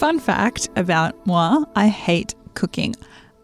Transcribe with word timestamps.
Fun 0.00 0.18
fact 0.18 0.70
about 0.76 1.26
moi 1.26 1.62
I 1.76 1.88
hate 1.88 2.34
cooking. 2.54 2.96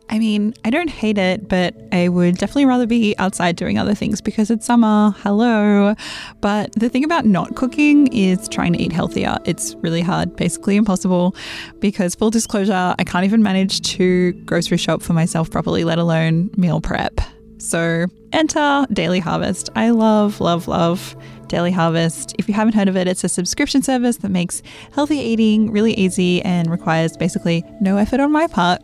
I 0.08 0.18
mean, 0.18 0.54
I 0.64 0.70
don't 0.70 0.88
hate 0.88 1.18
it, 1.18 1.50
but 1.50 1.74
I 1.92 2.08
would 2.08 2.38
definitely 2.38 2.64
rather 2.64 2.86
be 2.86 3.14
outside 3.18 3.56
doing 3.56 3.78
other 3.78 3.94
things 3.94 4.22
because 4.22 4.50
it's 4.50 4.64
summer. 4.64 5.10
Hello. 5.18 5.94
But 6.40 6.72
the 6.72 6.88
thing 6.88 7.04
about 7.04 7.26
not 7.26 7.56
cooking 7.56 8.06
is 8.06 8.48
trying 8.48 8.72
to 8.72 8.78
eat 8.78 8.90
healthier. 8.90 9.36
It's 9.44 9.74
really 9.80 10.00
hard, 10.00 10.34
basically 10.34 10.76
impossible, 10.76 11.36
because 11.78 12.14
full 12.14 12.30
disclosure, 12.30 12.94
I 12.98 13.04
can't 13.04 13.26
even 13.26 13.42
manage 13.42 13.82
to 13.96 14.32
grocery 14.46 14.78
shop 14.78 15.02
for 15.02 15.12
myself 15.12 15.50
properly, 15.50 15.84
let 15.84 15.98
alone 15.98 16.48
meal 16.56 16.80
prep. 16.80 17.20
So 17.66 18.06
enter 18.32 18.86
Daily 18.92 19.18
Harvest. 19.18 19.70
I 19.74 19.90
love, 19.90 20.40
love, 20.40 20.68
love 20.68 21.16
Daily 21.48 21.72
Harvest. 21.72 22.32
If 22.38 22.46
you 22.46 22.54
haven't 22.54 22.74
heard 22.74 22.86
of 22.86 22.96
it, 22.96 23.08
it's 23.08 23.24
a 23.24 23.28
subscription 23.28 23.82
service 23.82 24.18
that 24.18 24.28
makes 24.28 24.62
healthy 24.92 25.18
eating 25.18 25.72
really 25.72 25.92
easy 25.94 26.40
and 26.42 26.70
requires 26.70 27.16
basically 27.16 27.64
no 27.80 27.96
effort 27.96 28.20
on 28.20 28.30
my 28.30 28.46
part. 28.46 28.82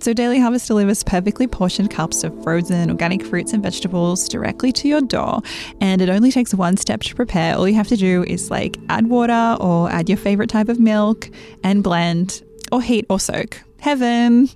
So, 0.00 0.12
Daily 0.12 0.40
Harvest 0.40 0.66
delivers 0.66 1.04
perfectly 1.04 1.46
portioned 1.46 1.92
cups 1.92 2.24
of 2.24 2.42
frozen 2.42 2.90
organic 2.90 3.24
fruits 3.24 3.52
and 3.52 3.62
vegetables 3.62 4.28
directly 4.28 4.72
to 4.72 4.88
your 4.88 5.00
door. 5.00 5.40
And 5.80 6.02
it 6.02 6.08
only 6.08 6.32
takes 6.32 6.52
one 6.52 6.76
step 6.76 7.02
to 7.02 7.14
prepare. 7.14 7.54
All 7.54 7.68
you 7.68 7.76
have 7.76 7.86
to 7.86 7.96
do 7.96 8.24
is 8.24 8.50
like 8.50 8.78
add 8.88 9.06
water 9.06 9.56
or 9.62 9.88
add 9.92 10.08
your 10.08 10.18
favorite 10.18 10.50
type 10.50 10.68
of 10.68 10.80
milk 10.80 11.30
and 11.62 11.84
blend 11.84 12.42
or 12.72 12.82
heat 12.82 13.06
or 13.08 13.20
soak. 13.20 13.62
Heaven! 13.78 14.50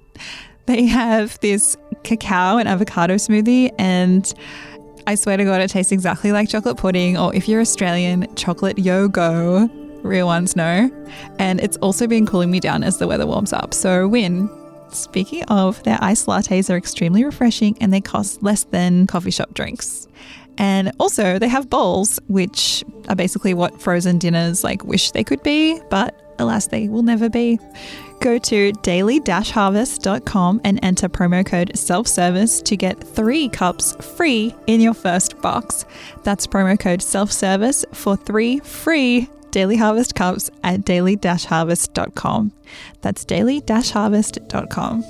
They 0.66 0.86
have 0.86 1.38
this 1.38 1.76
cacao 2.06 2.56
and 2.56 2.66
avocado 2.68 3.16
smoothie, 3.16 3.70
and 3.78 4.32
I 5.06 5.14
swear 5.14 5.36
to 5.36 5.44
God, 5.44 5.60
it 5.60 5.70
tastes 5.70 5.92
exactly 5.92 6.32
like 6.32 6.48
chocolate 6.48 6.78
pudding, 6.78 7.18
or 7.18 7.34
if 7.34 7.48
you're 7.48 7.60
Australian, 7.60 8.34
chocolate 8.34 8.76
Yogo. 8.76 9.70
Real 10.02 10.26
ones 10.26 10.56
know. 10.56 10.90
And 11.38 11.60
it's 11.60 11.76
also 11.78 12.06
been 12.06 12.26
cooling 12.26 12.50
me 12.50 12.60
down 12.60 12.84
as 12.84 12.98
the 12.98 13.06
weather 13.06 13.26
warms 13.26 13.52
up. 13.52 13.74
So, 13.74 14.06
win. 14.08 14.48
Speaking 14.90 15.42
of, 15.44 15.82
their 15.82 15.98
iced 16.00 16.26
lattes 16.26 16.70
are 16.70 16.76
extremely 16.76 17.24
refreshing 17.24 17.76
and 17.80 17.92
they 17.92 18.00
cost 18.00 18.42
less 18.42 18.64
than 18.64 19.06
coffee 19.08 19.32
shop 19.32 19.52
drinks. 19.52 20.06
And 20.58 20.92
also, 20.98 21.38
they 21.38 21.48
have 21.48 21.68
bowls, 21.68 22.18
which 22.28 22.84
are 23.08 23.16
basically 23.16 23.52
what 23.52 23.80
frozen 23.80 24.18
dinners 24.18 24.64
like 24.64 24.84
wish 24.84 25.10
they 25.10 25.24
could 25.24 25.42
be, 25.42 25.80
but 25.90 26.20
alas, 26.38 26.66
they 26.66 26.88
will 26.88 27.02
never 27.02 27.28
be. 27.28 27.58
Go 28.20 28.38
to 28.38 28.72
daily-harvest.com 28.72 30.60
and 30.64 30.80
enter 30.82 31.08
promo 31.08 31.44
code 31.44 31.76
self-service 31.76 32.62
to 32.62 32.76
get 32.76 32.98
three 32.98 33.48
cups 33.48 33.94
free 34.16 34.54
in 34.66 34.80
your 34.80 34.94
first 34.94 35.40
box. 35.42 35.84
That's 36.24 36.46
promo 36.46 36.78
code 36.78 37.02
self-service 37.02 37.84
for 37.92 38.16
three 38.16 38.60
free 38.60 39.28
Daily 39.50 39.76
Harvest 39.76 40.14
cups 40.14 40.50
at 40.64 40.84
daily-harvest.com. 40.84 42.52
That's 43.00 43.24
daily-harvest.com. 43.24 45.04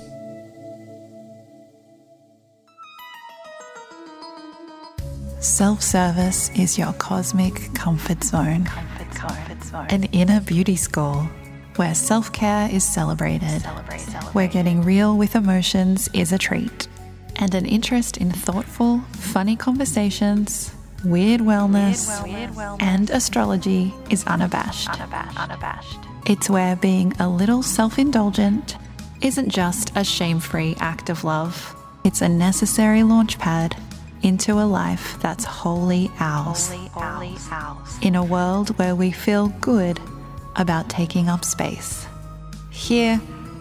Self 5.41 5.83
service 5.83 6.51
is 6.57 6.79
your 6.79 6.93
cosmic 6.95 7.75
comfort 7.75 8.25
zone, 8.25 8.65
comfort 8.65 9.13
zone, 9.15 9.29
comfort 9.29 9.49
zone. 9.49 9.56
An 9.89 10.05
inner 10.05 10.41
beauty 10.41 10.77
school 10.77 11.29
where 11.77 11.95
self 11.95 12.33
care 12.33 12.69
is 12.71 12.85
celebrated, 12.85 13.61
celebrate, 13.61 14.01
celebrate. 14.01 14.35
where 14.35 14.49
getting 14.49 14.83
real 14.83 15.17
with 15.17 15.35
emotions 15.35 16.09
is 16.13 16.33
a 16.33 16.39
treat, 16.39 16.89
and 17.37 17.55
an 17.55 17.67
interest 17.67 18.17
in 18.17 18.31
thoughtful, 18.31 19.01
funny 19.13 19.57
conversations, 19.57 20.73
weird 21.05 21.41
wellness, 21.41 22.23
weird 22.25 22.51
wellness, 22.51 22.83
and 22.83 23.11
astrology 23.11 23.93
is 24.11 24.25
unabashed. 24.25 24.89
unabashed. 24.89 25.39
unabashed. 25.39 25.99
It's 26.27 26.51
where 26.51 26.77
being 26.77 27.13
a 27.19 27.29
little 27.29 27.63
self 27.63 27.99
indulgent 27.99 28.77
isn't 29.21 29.51
just 29.51 29.93
a 29.97 30.05
shame 30.05 30.41
free 30.41 30.77
act 30.81 31.11
of 31.11 31.25
love, 31.25 31.75
it's 32.05 32.23
a 32.23 32.29
necessary 32.29 33.01
launchpad 33.01 33.77
into 34.23 34.55
a 34.55 34.65
life 34.65 35.19
that's 35.21 35.45
wholly 35.45 36.11
ours. 36.19 36.69
Wholly 36.93 37.37
ours. 37.51 37.99
In 38.03 38.15
a 38.15 38.25
world 38.25 38.77
where 38.79 38.95
we 38.95 39.11
feel 39.11 39.49
good 39.61 40.01
about 40.57 40.89
taking 40.89 41.29
up 41.29 41.45
space. 41.45 42.07
Here, 42.71 43.21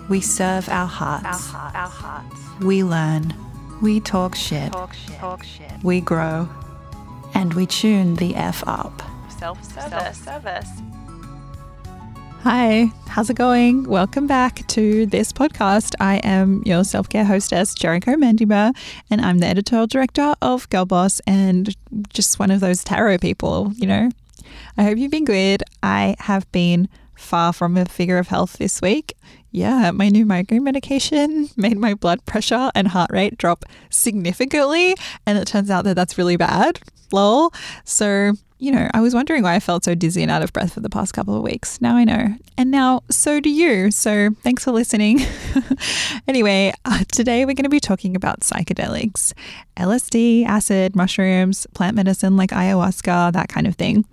we 0.09 0.21
serve 0.21 0.69
our 0.69 0.87
hearts. 0.87 1.53
Our, 1.53 1.71
our 1.75 1.87
hearts. 1.87 2.39
We 2.61 2.83
learn. 2.83 3.33
We 3.81 3.99
talk 3.99 4.35
shit. 4.35 4.71
Talk 4.71 4.93
shit. 4.93 5.15
Talk 5.17 5.43
shit. 5.43 5.71
We 5.83 6.01
grow. 6.01 6.49
And 7.33 7.53
we 7.53 7.65
tune 7.65 8.15
the 8.15 8.35
F 8.35 8.63
up. 8.65 9.01
Self 9.29 9.63
service. 9.63 10.17
service. 10.17 10.69
Hi, 12.45 12.91
how's 13.07 13.31
it 13.31 13.37
going? 13.37 13.85
Welcome 13.85 14.27
back 14.27 14.67
to 14.67 15.07
this 15.07 15.33
podcast. 15.33 15.95
I 15.99 16.17
am 16.17 16.61
your 16.63 16.83
self 16.83 17.09
care 17.09 17.25
hostess, 17.25 17.73
Jerico 17.73 18.13
Mendiola, 18.13 18.71
and 19.09 19.19
I'm 19.19 19.39
the 19.39 19.47
editorial 19.47 19.87
director 19.87 20.35
of 20.43 20.69
Girlboss 20.69 21.21
and 21.25 21.75
just 22.09 22.37
one 22.37 22.51
of 22.51 22.59
those 22.59 22.83
tarot 22.83 23.17
people, 23.17 23.71
you 23.77 23.87
know, 23.87 24.11
I 24.77 24.83
hope 24.83 24.99
you've 24.99 25.09
been 25.09 25.25
good. 25.25 25.63
I 25.81 26.15
have 26.19 26.49
been 26.51 26.87
far 27.15 27.51
from 27.51 27.77
a 27.77 27.85
figure 27.85 28.19
of 28.19 28.27
health 28.27 28.59
this 28.59 28.79
week. 28.79 29.15
Yeah, 29.49 29.89
my 29.89 30.09
new 30.09 30.23
migraine 30.23 30.63
medication 30.63 31.49
made 31.57 31.79
my 31.79 31.95
blood 31.95 32.23
pressure 32.27 32.69
and 32.75 32.89
heart 32.89 33.09
rate 33.11 33.39
drop 33.39 33.65
significantly. 33.89 34.95
And 35.25 35.39
it 35.39 35.47
turns 35.47 35.71
out 35.71 35.83
that 35.85 35.95
that's 35.95 36.19
really 36.19 36.37
bad. 36.37 36.79
Lol. 37.11 37.51
So, 37.85 38.33
you 38.57 38.71
know, 38.71 38.89
I 38.93 39.01
was 39.01 39.13
wondering 39.13 39.43
why 39.43 39.55
I 39.55 39.59
felt 39.59 39.83
so 39.83 39.95
dizzy 39.95 40.21
and 40.21 40.31
out 40.31 40.41
of 40.41 40.53
breath 40.53 40.73
for 40.73 40.79
the 40.79 40.89
past 40.89 41.13
couple 41.13 41.35
of 41.35 41.43
weeks. 41.43 41.81
Now 41.81 41.97
I 41.97 42.05
know. 42.05 42.35
And 42.57 42.71
now 42.71 43.03
so 43.09 43.39
do 43.39 43.49
you. 43.49 43.91
So 43.91 44.29
thanks 44.43 44.63
for 44.63 44.71
listening. 44.71 45.19
anyway, 46.27 46.73
uh, 46.85 47.03
today 47.11 47.43
we're 47.43 47.53
going 47.53 47.63
to 47.63 47.69
be 47.69 47.81
talking 47.81 48.15
about 48.15 48.41
psychedelics 48.41 49.33
LSD, 49.75 50.45
acid, 50.45 50.95
mushrooms, 50.95 51.67
plant 51.73 51.95
medicine 51.97 52.37
like 52.37 52.51
ayahuasca, 52.51 53.33
that 53.33 53.49
kind 53.49 53.67
of 53.67 53.75
thing. 53.75 54.05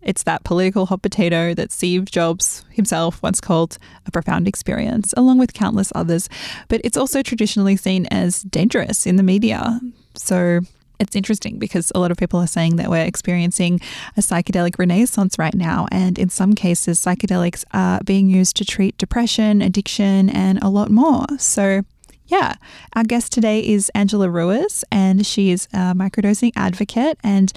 It's 0.00 0.24
that 0.24 0.42
political 0.42 0.86
hot 0.86 1.02
potato 1.02 1.54
that 1.54 1.70
Steve 1.70 2.06
Jobs 2.06 2.64
himself 2.70 3.22
once 3.22 3.40
called 3.40 3.78
a 4.06 4.10
profound 4.10 4.48
experience, 4.48 5.14
along 5.16 5.38
with 5.38 5.52
countless 5.52 5.92
others. 5.94 6.28
But 6.68 6.80
it's 6.82 6.96
also 6.96 7.22
traditionally 7.22 7.76
seen 7.76 8.06
as 8.06 8.42
dangerous 8.42 9.06
in 9.06 9.16
the 9.16 9.22
media. 9.22 9.80
So 10.14 10.60
it's 11.02 11.16
interesting 11.16 11.58
because 11.58 11.92
a 11.94 11.98
lot 11.98 12.10
of 12.10 12.16
people 12.16 12.40
are 12.40 12.46
saying 12.46 12.76
that 12.76 12.88
we're 12.88 13.04
experiencing 13.04 13.80
a 14.16 14.20
psychedelic 14.20 14.78
renaissance 14.78 15.38
right 15.38 15.54
now. 15.54 15.86
And 15.90 16.18
in 16.18 16.30
some 16.30 16.54
cases, 16.54 16.98
psychedelics 16.98 17.64
are 17.72 18.00
being 18.04 18.30
used 18.30 18.56
to 18.56 18.64
treat 18.64 18.96
depression, 18.96 19.60
addiction, 19.60 20.30
and 20.30 20.62
a 20.62 20.68
lot 20.68 20.90
more. 20.90 21.26
So 21.38 21.82
yeah, 22.28 22.54
our 22.94 23.04
guest 23.04 23.32
today 23.32 23.60
is 23.60 23.90
Angela 23.94 24.30
Ruiz, 24.30 24.84
and 24.90 25.26
she 25.26 25.50
is 25.50 25.68
a 25.74 25.92
microdosing 25.92 26.52
advocate 26.56 27.18
and 27.22 27.52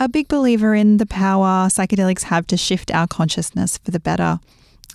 a 0.00 0.08
big 0.08 0.26
believer 0.26 0.74
in 0.74 0.96
the 0.96 1.06
power 1.06 1.68
psychedelics 1.68 2.24
have 2.24 2.46
to 2.48 2.56
shift 2.56 2.90
our 2.92 3.06
consciousness 3.06 3.78
for 3.78 3.90
the 3.90 4.00
better. 4.00 4.40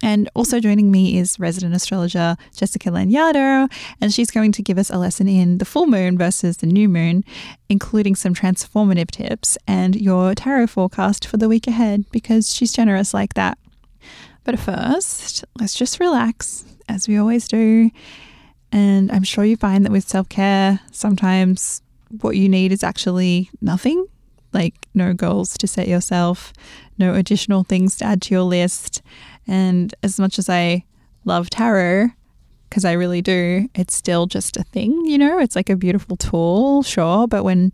And 0.04 0.30
also 0.36 0.60
joining 0.60 0.92
me 0.92 1.18
is 1.18 1.40
resident 1.40 1.74
astrologer 1.74 2.36
Jessica 2.54 2.90
Lanyadoo, 2.90 3.72
and 4.02 4.14
she's 4.14 4.30
going 4.30 4.52
to 4.52 4.62
give 4.62 4.78
us 4.78 4.90
a 4.90 4.98
lesson 4.98 5.30
in 5.30 5.60
the 5.60 5.66
full 5.66 5.88
moon 5.88 6.18
versus 6.18 6.58
the 6.58 6.68
new 6.68 6.90
moon, 6.90 7.24
including 7.70 8.14
some 8.14 8.34
transformative 8.34 9.10
tips 9.12 9.58
and 9.66 9.96
your 9.96 10.36
tarot 10.36 10.68
forecast 10.68 11.26
for 11.26 11.38
the 11.38 11.48
week 11.48 11.68
ahead 11.68 12.04
because 12.12 12.54
she's 12.54 12.74
generous 12.74 13.14
like 13.14 13.36
that. 13.36 13.58
But 14.44 14.60
first, 14.60 15.46
let's 15.58 15.74
just 15.74 16.02
relax, 16.02 16.66
as 16.90 17.08
we 17.08 17.16
always 17.16 17.48
do, 17.48 17.90
and 18.74 19.10
I'm 19.10 19.24
sure 19.24 19.46
you 19.46 19.56
find 19.56 19.86
that 19.86 19.92
with 19.94 20.06
self 20.06 20.28
care, 20.28 20.82
sometimes 20.92 21.82
what 22.20 22.36
you 22.36 22.50
need 22.50 22.74
is 22.74 22.84
actually 22.84 23.50
nothing 23.62 24.06
like 24.54 24.88
no 24.94 25.14
goals 25.14 25.58
to 25.58 25.68
set 25.68 25.88
yourself, 25.88 26.54
no 26.98 27.14
additional 27.16 27.64
things 27.64 27.96
to 27.98 28.06
add 28.06 28.22
to 28.24 28.34
your 28.34 28.44
list. 28.44 29.02
And 29.48 29.94
as 30.04 30.20
much 30.20 30.40
as 30.40 30.50
I 30.50 30.86
love 31.26 31.50
tarot, 31.50 32.10
because 32.70 32.86
I 32.86 32.94
really 32.94 33.22
do, 33.22 33.70
it's 33.76 33.96
still 33.96 34.26
just 34.26 34.58
a 34.58 34.64
thing, 34.64 35.06
you 35.06 35.18
know? 35.18 35.38
It's 35.38 35.56
like 35.56 35.70
a 35.70 35.76
beautiful 35.76 36.18
tool, 36.18 36.82
sure, 36.82 37.28
but 37.28 37.44
when 37.44 37.72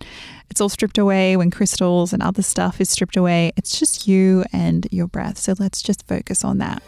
it's 0.49 0.59
all 0.59 0.67
stripped 0.67 0.97
away, 0.97 1.37
when 1.37 1.51
crystals 1.51 2.11
and 2.11 2.21
other 2.21 2.41
stuff 2.41 2.81
is 2.81 2.89
stripped 2.89 3.15
away, 3.15 3.53
it's 3.55 3.79
just 3.79 4.07
you 4.07 4.43
and 4.51 4.87
your 4.91 5.07
breath. 5.07 5.37
So 5.37 5.55
let's 5.57 5.81
just 5.81 6.05
focus 6.05 6.43
on 6.43 6.57
that. 6.57 6.83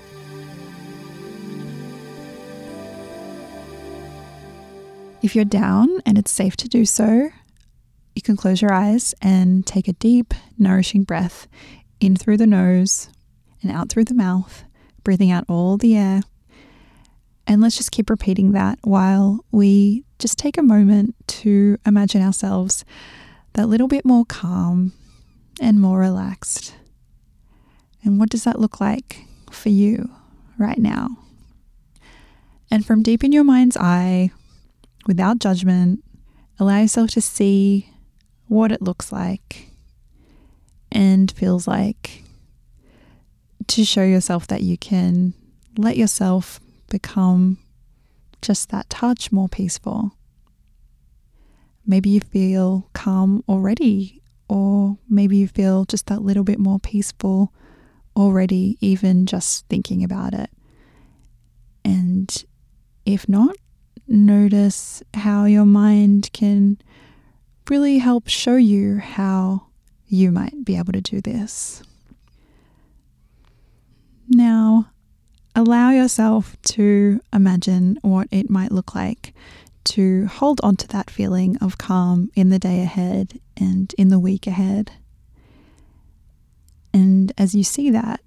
If 5.22 5.36
you're 5.36 5.46
down 5.46 6.02
and 6.06 6.18
it's 6.18 6.32
safe 6.32 6.58
to 6.58 6.68
do 6.68 6.84
so, 6.84 7.30
you 8.16 8.22
can 8.22 8.36
close 8.36 8.62
your 8.62 8.74
eyes 8.74 9.16
and 9.22 9.66
take 9.66 9.88
a 9.88 9.94
deep, 9.94 10.34
nourishing 10.58 11.04
breath 11.04 11.48
in 12.02 12.18
through 12.18 12.38
the 12.38 12.48
nose 12.48 13.08
and 13.62 13.72
out 13.72 13.90
through 13.90 14.06
the 14.06 14.14
mouth, 14.14 14.66
breathing 15.04 15.32
out 15.32 15.46
all 15.48 15.78
the 15.78 15.96
air. 15.96 16.22
And 17.48 17.62
let's 17.62 17.78
just 17.78 17.92
keep 17.92 18.10
repeating 18.10 18.52
that 18.52 18.80
while 18.84 19.44
we 19.52 20.06
just 20.20 20.38
take 20.38 20.58
a 20.58 20.64
moment 20.64 21.16
to 21.28 21.78
imagine 21.86 22.22
ourselves 22.22 22.86
that 23.54 23.68
little 23.68 23.88
bit 23.88 24.06
more 24.06 24.26
calm 24.26 24.94
and 25.60 25.80
more 25.80 26.00
relaxed. 26.00 26.76
And 28.04 28.20
what 28.20 28.30
does 28.30 28.44
that 28.46 28.60
look 28.60 28.80
like 28.80 29.26
for 29.52 29.70
you 29.70 30.10
right 30.62 30.78
now. 30.78 31.10
And 32.70 32.86
from 32.86 33.04
deep 33.04 33.24
in 33.24 33.32
your 33.32 33.44
mind's 33.44 33.76
eye, 33.76 34.32
without 35.06 35.40
judgment, 35.40 36.04
allow 36.60 36.80
yourself 36.80 37.10
to 37.12 37.22
see 37.22 37.92
what 38.48 38.72
it 38.72 38.82
looks 38.82 39.12
like 39.12 39.72
and 40.92 41.32
feels 41.32 41.68
like 41.68 42.21
to 43.72 43.86
show 43.86 44.04
yourself 44.04 44.48
that 44.48 44.64
you 44.64 44.78
can 44.78 45.34
let 45.78 45.96
yourself 45.96 46.60
become 46.90 47.58
just 48.42 48.70
that 48.70 48.90
touch 48.90 49.32
more 49.32 49.48
peaceful. 49.48 50.12
Maybe 51.86 52.10
you 52.10 52.20
feel 52.20 52.90
calm 52.92 53.46
already, 53.48 54.22
or 54.50 54.98
maybe 55.10 55.38
you 55.38 55.48
feel 55.48 55.86
just 55.86 56.08
that 56.08 56.22
little 56.22 56.44
bit 56.44 56.60
more 56.60 56.80
peaceful 56.80 57.54
already, 58.14 58.78
even 58.82 59.26
just 59.26 59.66
thinking 59.70 60.04
about 60.04 60.34
it. 60.34 60.50
And 61.86 62.30
if 63.06 63.30
not, 63.30 63.56
notice 64.06 65.02
how 65.14 65.46
your 65.46 65.66
mind 65.66 66.30
can 66.34 66.78
really 67.70 68.00
help 68.00 68.28
show 68.28 68.58
you 68.58 68.98
how 68.98 69.68
you 70.08 70.30
might 70.30 70.66
be 70.66 70.76
able 70.78 70.92
to 70.92 71.00
do 71.00 71.22
this. 71.22 71.84
Now, 74.34 74.88
allow 75.56 75.90
yourself 75.90 76.56
to 76.64 77.20
imagine 77.34 78.00
what 78.02 78.30
it 78.32 78.50
might 78.50 78.72
look 78.72 78.96
like 78.96 79.34
to 79.84 80.28
hold 80.28 80.62
on 80.64 80.78
to 80.78 80.88
that 80.88 81.10
feeling 81.10 81.58
of 81.58 81.78
calm 81.78 82.32
in 82.34 82.50
the 82.50 82.60
day 82.60 82.82
ahead 82.82 83.40
and 83.58 83.94
in 83.98 84.08
the 84.08 84.20
week 84.20 84.48
ahead. 84.48 84.94
And 86.94 87.34
as 87.38 87.54
you 87.54 87.64
see 87.66 87.90
that, 87.90 88.22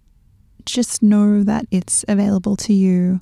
just 0.67 1.03
know 1.03 1.43
that 1.43 1.67
it's 1.71 2.05
available 2.07 2.57
to 2.57 2.75
you 2.75 3.21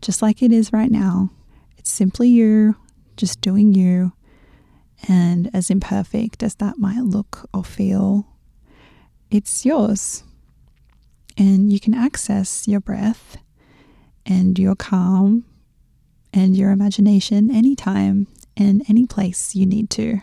just 0.00 0.22
like 0.22 0.42
it 0.42 0.52
is 0.52 0.72
right 0.72 0.90
now. 0.90 1.30
It's 1.78 1.90
simply 1.90 2.28
you, 2.28 2.76
just 3.16 3.40
doing 3.40 3.74
you. 3.74 4.12
And 5.08 5.50
as 5.52 5.70
imperfect 5.70 6.42
as 6.42 6.54
that 6.56 6.78
might 6.78 7.00
look 7.00 7.48
or 7.52 7.64
feel, 7.64 8.26
it's 9.30 9.64
yours. 9.64 10.22
And 11.36 11.72
you 11.72 11.80
can 11.80 11.94
access 11.94 12.68
your 12.68 12.80
breath 12.80 13.38
and 14.24 14.58
your 14.58 14.74
calm 14.74 15.44
and 16.32 16.56
your 16.56 16.70
imagination 16.70 17.50
anytime 17.50 18.26
and 18.56 18.82
any 18.88 19.06
place 19.06 19.54
you 19.54 19.66
need 19.66 19.90
to. 19.90 20.20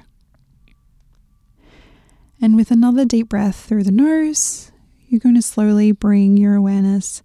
And 2.42 2.56
with 2.56 2.72
another 2.72 3.06
deep 3.06 3.30
breath 3.30 3.56
through 3.56 3.84
the 3.84 3.92
nose, 3.92 4.72
you're 5.08 5.20
going 5.20 5.36
to 5.36 5.42
slowly 5.42 5.92
bring 5.92 6.38
your 6.38 6.56
awareness 6.56 7.22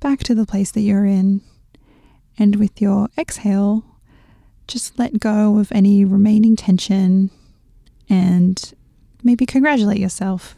back 0.00 0.20
to 0.20 0.34
the 0.34 0.46
place 0.46 0.70
that 0.72 0.80
you're 0.80 1.04
in. 1.04 1.42
And 2.38 2.56
with 2.56 2.80
your 2.80 3.08
exhale, 3.18 3.84
just 4.66 4.98
let 4.98 5.20
go 5.20 5.58
of 5.58 5.70
any 5.72 6.04
remaining 6.04 6.56
tension 6.56 7.30
and 8.08 8.72
maybe 9.22 9.44
congratulate 9.46 9.98
yourself 9.98 10.56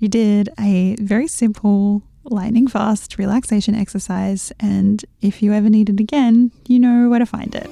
you 0.00 0.08
did 0.08 0.48
a 0.58 0.96
very 0.98 1.28
simple 1.28 2.02
lightning 2.24 2.66
fast 2.66 3.18
relaxation 3.18 3.74
exercise, 3.74 4.52
and 4.58 5.04
if 5.20 5.42
you 5.42 5.52
ever 5.52 5.68
need 5.68 5.90
it 5.90 6.00
again, 6.00 6.50
you 6.66 6.78
know 6.78 7.08
where 7.08 7.18
to 7.18 7.26
find 7.26 7.54
it. 7.54 7.70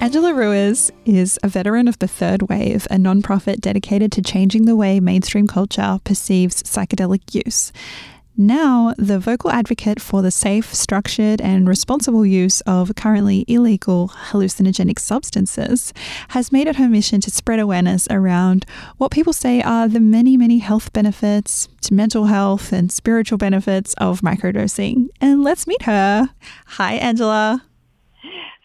Angela 0.00 0.32
Ruiz 0.32 0.92
is 1.06 1.38
a 1.42 1.48
veteran 1.48 1.88
of 1.88 1.98
the 1.98 2.06
Third 2.08 2.48
Wave, 2.48 2.86
a 2.90 2.96
nonprofit 2.96 3.60
dedicated 3.60 4.12
to 4.12 4.22
changing 4.22 4.64
the 4.64 4.76
way 4.76 5.00
mainstream 5.00 5.46
culture 5.46 5.98
perceives 6.04 6.62
psychedelic 6.62 7.34
use 7.34 7.72
now 8.38 8.94
the 8.96 9.18
vocal 9.18 9.50
advocate 9.50 10.00
for 10.00 10.22
the 10.22 10.30
safe, 10.30 10.72
structured, 10.72 11.40
and 11.40 11.68
responsible 11.68 12.24
use 12.24 12.60
of 12.62 12.94
currently 12.94 13.44
illegal 13.48 14.08
hallucinogenic 14.30 14.98
substances, 14.98 15.92
has 16.28 16.52
made 16.52 16.68
it 16.68 16.76
her 16.76 16.88
mission 16.88 17.20
to 17.20 17.30
spread 17.30 17.58
awareness 17.58 18.06
around 18.10 18.64
what 18.96 19.10
people 19.10 19.32
say 19.32 19.60
are 19.60 19.88
the 19.88 20.00
many, 20.00 20.36
many 20.36 20.58
health 20.58 20.92
benefits 20.92 21.68
to 21.82 21.92
mental 21.92 22.26
health 22.26 22.72
and 22.72 22.92
spiritual 22.92 23.38
benefits 23.38 23.94
of 23.94 24.20
microdosing. 24.20 25.08
And 25.20 25.42
let's 25.42 25.66
meet 25.66 25.82
her. 25.82 26.30
Hi, 26.66 26.94
Angela. 26.94 27.64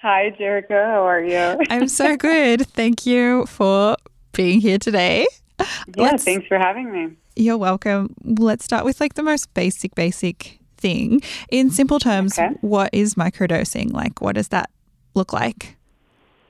Hi, 0.04 0.36
Jerica. 0.40 0.86
How 0.86 1.08
are 1.08 1.24
you? 1.24 1.66
I'm 1.69 1.88
so 1.88 2.16
good. 2.16 2.68
Thank 2.68 3.06
you 3.06 3.46
for 3.48 3.98
being 4.34 4.62
here 4.62 4.78
today. 4.78 5.26
Yeah, 5.60 5.66
let's, 5.96 6.24
thanks 6.24 6.48
for 6.48 6.58
having 6.58 6.92
me. 6.92 7.16
You're 7.35 7.57
welcome. 7.57 8.15
Let's 8.24 8.63
start 8.63 8.85
with 8.85 9.00
like 9.01 9.15
the 9.15 9.24
most 9.24 9.53
basic, 9.53 9.95
basic 9.95 10.59
thing. 10.77 11.21
In 11.50 11.71
simple 11.71 12.00
terms, 12.00 12.38
okay. 12.38 12.53
what 12.62 12.89
is 12.94 13.15
microdosing? 13.15 13.91
Like, 13.91 14.21
what 14.21 14.35
does 14.35 14.50
that 14.50 14.69
look 15.15 15.33
like? 15.33 15.77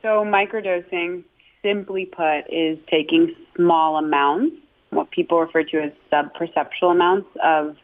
So, 0.02 0.26
microdosing, 0.26 1.24
simply 1.62 2.06
put, 2.06 2.42
is 2.50 2.78
taking 2.90 3.34
small 3.56 3.98
amounts, 3.98 4.58
what 4.90 5.12
people 5.12 5.40
refer 5.40 5.64
to 5.64 5.84
as 5.84 5.92
sub-perceptual 6.10 6.92
amounts 6.92 7.30
of 7.42 7.78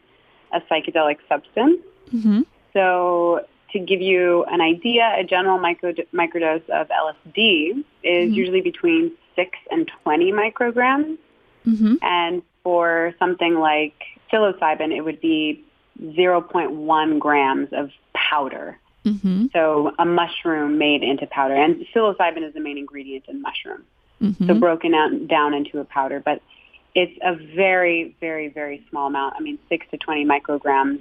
a 0.52 0.60
psychedelic 0.62 1.18
substance. 1.30 1.80
Mm-hmm. 2.14 2.42
So, 2.74 3.46
to 3.72 3.80
give 3.80 4.02
you 4.02 4.44
an 4.46 4.62
idea, 4.62 5.16
a 5.18 5.24
general 5.24 5.60
micro, 5.60 5.94
microdose 6.14 6.68
of 6.70 6.90
LSD 6.90 7.84
is 8.04 8.26
mm-hmm. 8.28 8.34
usually 8.34 8.62
between 8.62 9.12
6 9.36 9.50
and 9.72 9.90
20 10.04 10.32
micrograms. 10.34 11.18
Mm-hmm. 11.68 11.96
And 12.02 12.42
for 12.64 13.14
something 13.20 13.56
like 13.56 13.94
psilocybin, 14.32 14.96
it 14.96 15.02
would 15.02 15.22
be 15.22 15.64
0.1 16.02 17.20
grams 17.20 17.70
of 17.72 17.90
powder. 18.14 18.78
Mm-hmm. 19.06 19.48
So 19.54 19.92
a 19.98 20.06
mushroom 20.06 20.78
made 20.78 21.04
into 21.04 21.26
powder. 21.28 21.56
And 21.56 21.86
psilocybin 21.94 22.48
is 22.48 22.54
the 22.54 22.60
main 22.60 22.78
ingredient 22.78 23.26
in 23.28 23.42
mushroom. 23.42 23.84
Mm-hmm. 24.22 24.48
So 24.48 24.54
broken 24.56 24.94
out, 24.94 25.28
down 25.28 25.54
into 25.54 25.80
a 25.80 25.86
powder. 25.86 26.22
But 26.24 26.42
it's 26.96 27.18
a 27.24 27.36
very, 27.56 28.16
very, 28.20 28.50
very 28.50 28.86
small 28.90 29.08
amount. 29.08 29.36
I 29.38 29.42
mean, 29.42 29.58
6 29.70 29.86
to 29.92 29.98
20 29.98 30.26
micrograms. 30.26 31.00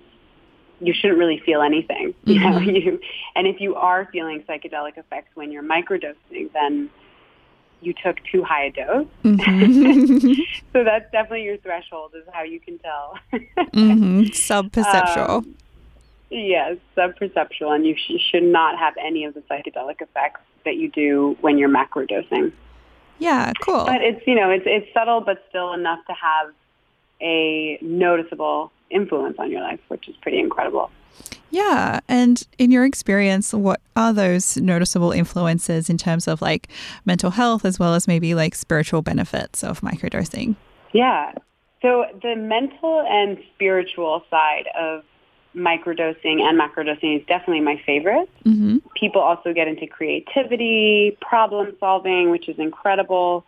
You 0.80 0.94
shouldn't 0.94 1.18
really 1.18 1.42
feel 1.44 1.62
anything. 1.62 2.14
Mm-hmm. 2.26 2.32
You 2.32 2.40
know, 2.40 2.58
you, 2.60 3.00
and 3.34 3.46
if 3.46 3.60
you 3.60 3.74
are 3.74 4.08
feeling 4.12 4.44
psychedelic 4.48 4.96
effects 4.96 5.30
when 5.34 5.50
you're 5.50 5.64
microdosing, 5.64 6.52
then 6.52 6.90
you 7.80 7.94
took 8.02 8.16
too 8.30 8.42
high 8.42 8.64
a 8.64 8.70
dose. 8.70 9.06
Mm-hmm. 9.24 10.32
so 10.72 10.84
that's 10.84 11.10
definitely 11.12 11.44
your 11.44 11.58
threshold 11.58 12.12
is 12.16 12.24
how 12.32 12.42
you 12.42 12.60
can 12.60 12.78
tell. 12.78 13.18
mm-hmm. 13.32 14.20
Subperceptual. 14.32 15.28
Um, 15.28 15.54
yes, 16.30 16.76
subperceptual. 16.96 17.74
And 17.74 17.86
you 17.86 17.96
sh- 17.96 18.20
should 18.30 18.42
not 18.42 18.78
have 18.78 18.94
any 18.98 19.24
of 19.24 19.34
the 19.34 19.40
psychedelic 19.40 20.00
effects 20.00 20.40
that 20.64 20.76
you 20.76 20.90
do 20.90 21.36
when 21.40 21.58
you're 21.58 21.68
macrodosing. 21.68 22.52
Yeah, 23.18 23.52
cool. 23.60 23.84
But 23.84 24.02
it's, 24.02 24.24
you 24.26 24.34
know, 24.34 24.50
it's, 24.50 24.64
it's 24.66 24.92
subtle, 24.92 25.20
but 25.20 25.44
still 25.48 25.72
enough 25.72 26.00
to 26.06 26.12
have 26.12 26.54
a 27.20 27.78
noticeable 27.80 28.72
influence 28.90 29.36
on 29.38 29.50
your 29.50 29.60
life, 29.60 29.80
which 29.88 30.08
is 30.08 30.16
pretty 30.16 30.38
incredible. 30.38 30.90
Yeah. 31.58 31.98
And 32.08 32.40
in 32.56 32.70
your 32.70 32.84
experience, 32.84 33.52
what 33.52 33.80
are 33.96 34.12
those 34.12 34.56
noticeable 34.56 35.10
influences 35.10 35.90
in 35.90 35.98
terms 35.98 36.28
of 36.28 36.40
like 36.40 36.68
mental 37.04 37.32
health 37.32 37.64
as 37.64 37.80
well 37.80 37.94
as 37.94 38.06
maybe 38.06 38.32
like 38.32 38.54
spiritual 38.54 39.02
benefits 39.02 39.64
of 39.64 39.80
microdosing? 39.80 40.54
Yeah. 40.92 41.32
So 41.82 42.04
the 42.22 42.36
mental 42.36 43.04
and 43.08 43.38
spiritual 43.54 44.22
side 44.30 44.66
of 44.78 45.02
microdosing 45.56 46.42
and 46.42 46.60
macrodosing 46.60 47.18
is 47.18 47.26
definitely 47.26 47.62
my 47.62 47.82
favorite. 47.84 48.30
Mm-hmm. 48.44 48.76
People 48.94 49.20
also 49.20 49.52
get 49.52 49.66
into 49.66 49.88
creativity, 49.88 51.18
problem 51.20 51.74
solving, 51.80 52.30
which 52.30 52.48
is 52.48 52.58
incredible. 52.60 53.44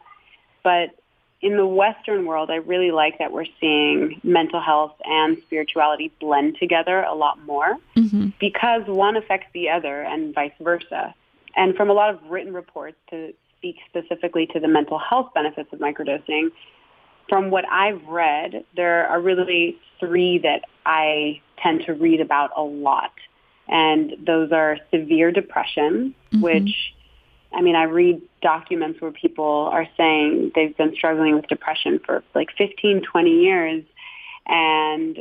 But 0.64 0.99
in 1.42 1.56
the 1.56 1.66
Western 1.66 2.26
world, 2.26 2.50
I 2.50 2.56
really 2.56 2.90
like 2.90 3.18
that 3.18 3.32
we're 3.32 3.46
seeing 3.60 4.20
mental 4.22 4.60
health 4.60 4.94
and 5.04 5.38
spirituality 5.46 6.12
blend 6.20 6.56
together 6.58 7.02
a 7.02 7.14
lot 7.14 7.42
more 7.44 7.78
mm-hmm. 7.96 8.28
because 8.38 8.82
one 8.86 9.16
affects 9.16 9.46
the 9.54 9.70
other 9.70 10.02
and 10.02 10.34
vice 10.34 10.52
versa. 10.60 11.14
And 11.56 11.74
from 11.74 11.88
a 11.88 11.94
lot 11.94 12.14
of 12.14 12.22
written 12.28 12.52
reports 12.52 12.98
to 13.10 13.32
speak 13.56 13.76
specifically 13.88 14.46
to 14.52 14.60
the 14.60 14.68
mental 14.68 14.98
health 14.98 15.32
benefits 15.34 15.72
of 15.72 15.78
microdosing, 15.78 16.50
from 17.28 17.50
what 17.50 17.64
I've 17.70 18.04
read, 18.06 18.64
there 18.76 19.06
are 19.08 19.20
really 19.20 19.78
three 19.98 20.38
that 20.38 20.62
I 20.84 21.40
tend 21.62 21.84
to 21.86 21.94
read 21.94 22.20
about 22.20 22.50
a 22.56 22.62
lot. 22.62 23.12
And 23.68 24.12
those 24.26 24.52
are 24.52 24.78
severe 24.90 25.30
depression, 25.30 26.14
mm-hmm. 26.32 26.42
which 26.42 26.94
I 27.52 27.62
mean, 27.62 27.76
I 27.76 27.84
read 27.84 28.20
documents 28.42 29.00
where 29.00 29.10
people 29.10 29.68
are 29.72 29.86
saying 29.96 30.52
they've 30.54 30.76
been 30.76 30.94
struggling 30.94 31.34
with 31.34 31.46
depression 31.48 32.00
for 32.04 32.22
like 32.34 32.48
15, 32.56 33.02
20 33.02 33.30
years 33.30 33.84
and 34.46 35.18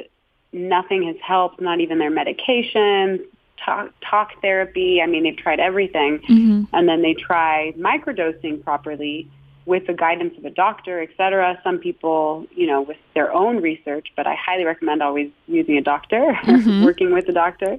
nothing 0.51 1.03
has 1.03 1.15
helped, 1.25 1.61
not 1.61 1.79
even 1.79 1.99
their 1.99 2.09
medication, 2.09 3.25
talk, 3.63 3.93
talk 4.07 4.29
therapy. 4.41 5.01
I 5.01 5.07
mean, 5.07 5.23
they've 5.23 5.37
tried 5.37 5.59
everything. 5.59 6.19
Mm-hmm. 6.29 6.63
And 6.73 6.89
then 6.89 7.01
they 7.01 7.13
try 7.13 7.73
microdosing 7.77 8.63
properly, 8.63 9.29
with 9.69 9.85
the 9.85 9.93
guidance 9.93 10.33
of 10.37 10.43
a 10.43 10.49
doctor, 10.49 10.99
et 10.99 11.09
cetera. 11.15 11.57
Some 11.63 11.77
people, 11.77 12.47
you 12.55 12.65
know, 12.65 12.81
with 12.81 12.97
their 13.13 13.31
own 13.31 13.61
research, 13.61 14.07
but 14.17 14.25
I 14.25 14.35
highly 14.35 14.65
recommend 14.65 15.03
always 15.03 15.29
using 15.47 15.77
a 15.77 15.81
doctor, 15.81 16.17
mm-hmm. 16.43 16.83
working 16.83 17.13
with 17.13 17.29
a 17.29 17.31
doctor. 17.31 17.77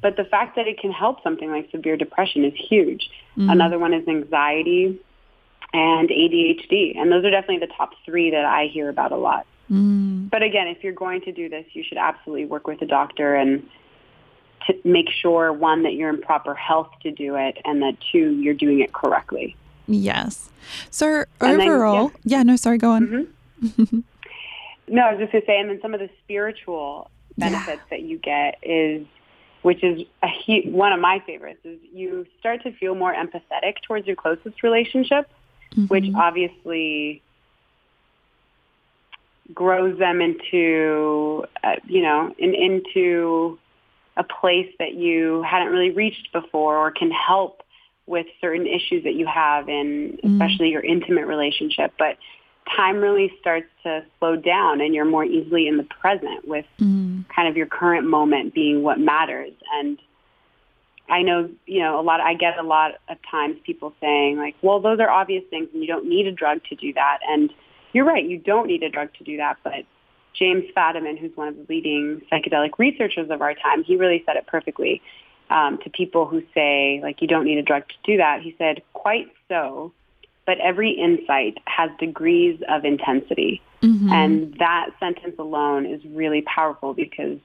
But 0.00 0.16
the 0.16 0.24
fact 0.24 0.56
that 0.56 0.66
it 0.66 0.78
can 0.78 0.92
help 0.92 1.22
something 1.22 1.50
like 1.50 1.70
severe 1.70 1.96
depression 1.96 2.44
is 2.44 2.54
huge. 2.54 3.10
Mm-hmm. 3.36 3.50
Another 3.50 3.78
one 3.78 3.94
is 3.94 4.06
anxiety 4.06 5.00
and 5.72 6.08
ADHD. 6.08 6.98
And 6.98 7.10
those 7.10 7.24
are 7.24 7.30
definitely 7.30 7.66
the 7.66 7.72
top 7.72 7.90
three 8.04 8.30
that 8.30 8.44
I 8.44 8.66
hear 8.66 8.88
about 8.88 9.12
a 9.12 9.16
lot. 9.16 9.46
Mm. 9.70 10.30
But 10.30 10.42
again, 10.42 10.68
if 10.68 10.84
you're 10.84 10.92
going 10.92 11.22
to 11.22 11.32
do 11.32 11.48
this, 11.48 11.64
you 11.72 11.82
should 11.86 11.98
absolutely 11.98 12.46
work 12.46 12.66
with 12.66 12.82
a 12.82 12.86
doctor 12.86 13.34
and 13.34 13.68
to 14.66 14.74
make 14.84 15.06
sure, 15.10 15.52
one, 15.52 15.82
that 15.84 15.94
you're 15.94 16.08
in 16.08 16.20
proper 16.20 16.54
health 16.54 16.90
to 17.02 17.10
do 17.10 17.36
it, 17.36 17.58
and 17.64 17.82
that 17.82 17.96
two, 18.10 18.32
you're 18.40 18.54
doing 18.54 18.80
it 18.80 18.92
correctly. 18.92 19.56
Yes. 19.86 20.50
So 20.90 21.24
overall, 21.40 22.08
then, 22.08 22.16
yeah. 22.24 22.36
yeah. 22.38 22.42
no, 22.42 22.56
sorry, 22.56 22.78
go 22.78 22.90
on. 22.90 23.28
Mm-hmm. 23.62 24.00
no, 24.88 25.02
I 25.02 25.12
was 25.12 25.20
just 25.20 25.32
going 25.32 25.42
to 25.42 25.46
say, 25.46 25.60
and 25.60 25.70
then 25.70 25.80
some 25.80 25.94
of 25.94 26.00
the 26.00 26.10
spiritual 26.24 27.10
benefits 27.38 27.82
yeah. 27.90 27.96
that 27.96 28.02
you 28.02 28.18
get 28.18 28.58
is, 28.62 29.06
which 29.66 29.82
is 29.82 30.02
a 30.22 30.28
he- 30.28 30.70
one 30.70 30.92
of 30.92 31.00
my 31.00 31.20
favorites, 31.26 31.58
is 31.64 31.80
you 31.92 32.24
start 32.38 32.62
to 32.62 32.70
feel 32.78 32.94
more 32.94 33.12
empathetic 33.12 33.74
towards 33.84 34.06
your 34.06 34.14
closest 34.14 34.62
relationship, 34.62 35.28
mm-hmm. 35.72 35.86
which 35.86 36.04
obviously 36.14 37.20
grows 39.52 39.98
them 39.98 40.20
into, 40.20 41.44
uh, 41.64 41.74
you 41.84 42.00
know, 42.00 42.32
in, 42.38 42.54
into 42.54 43.58
a 44.16 44.22
place 44.22 44.72
that 44.78 44.94
you 44.94 45.42
hadn't 45.42 45.72
really 45.72 45.90
reached 45.90 46.32
before 46.32 46.76
or 46.76 46.92
can 46.92 47.10
help 47.10 47.64
with 48.06 48.26
certain 48.40 48.68
issues 48.68 49.02
that 49.02 49.14
you 49.14 49.26
have 49.26 49.68
in 49.68 50.16
mm. 50.22 50.32
especially 50.32 50.68
mm. 50.68 50.74
your 50.74 50.84
intimate 50.84 51.26
relationship. 51.26 51.92
But 51.98 52.18
time 52.74 52.96
really 52.96 53.32
starts 53.40 53.68
to 53.84 54.04
slow 54.18 54.36
down 54.36 54.80
and 54.80 54.94
you're 54.94 55.04
more 55.04 55.24
easily 55.24 55.68
in 55.68 55.76
the 55.76 55.84
present 55.84 56.46
with 56.46 56.64
mm. 56.80 57.24
kind 57.34 57.48
of 57.48 57.56
your 57.56 57.66
current 57.66 58.06
moment 58.06 58.54
being 58.54 58.82
what 58.82 58.98
matters. 58.98 59.52
And 59.74 59.98
I 61.08 61.22
know, 61.22 61.48
you 61.66 61.80
know, 61.80 62.00
a 62.00 62.02
lot, 62.02 62.20
I 62.20 62.34
get 62.34 62.58
a 62.58 62.62
lot 62.62 62.92
of 63.08 63.18
times 63.30 63.56
people 63.64 63.94
saying 64.00 64.38
like, 64.38 64.56
well, 64.62 64.80
those 64.80 64.98
are 64.98 65.08
obvious 65.08 65.44
things 65.50 65.68
and 65.72 65.82
you 65.82 65.86
don't 65.86 66.08
need 66.08 66.26
a 66.26 66.32
drug 66.32 66.62
to 66.68 66.74
do 66.74 66.92
that. 66.94 67.18
And 67.28 67.52
you're 67.92 68.04
right, 68.04 68.24
you 68.24 68.38
don't 68.38 68.66
need 68.66 68.82
a 68.82 68.88
drug 68.88 69.14
to 69.18 69.24
do 69.24 69.36
that. 69.36 69.58
But 69.62 69.84
James 70.34 70.64
Fadiman, 70.76 71.18
who's 71.18 71.36
one 71.36 71.48
of 71.48 71.56
the 71.56 71.66
leading 71.68 72.20
psychedelic 72.30 72.70
researchers 72.78 73.30
of 73.30 73.40
our 73.40 73.54
time, 73.54 73.84
he 73.84 73.96
really 73.96 74.22
said 74.26 74.36
it 74.36 74.46
perfectly 74.46 75.00
um, 75.50 75.78
to 75.84 75.90
people 75.90 76.26
who 76.26 76.42
say, 76.52 77.00
like, 77.02 77.22
you 77.22 77.28
don't 77.28 77.44
need 77.44 77.58
a 77.58 77.62
drug 77.62 77.86
to 77.88 77.94
do 78.04 78.16
that. 78.16 78.42
He 78.42 78.54
said, 78.58 78.82
quite 78.92 79.28
so, 79.48 79.92
but 80.46 80.58
every 80.60 80.92
insight 80.92 81.58
has 81.66 81.90
degrees 81.98 82.60
of 82.68 82.84
intensity. 82.84 83.60
Mm-hmm. 83.82 84.10
And 84.10 84.54
that 84.58 84.90
sentence 85.00 85.34
alone 85.38 85.86
is 85.86 86.00
really 86.04 86.42
powerful 86.42 86.94
because 86.94 87.38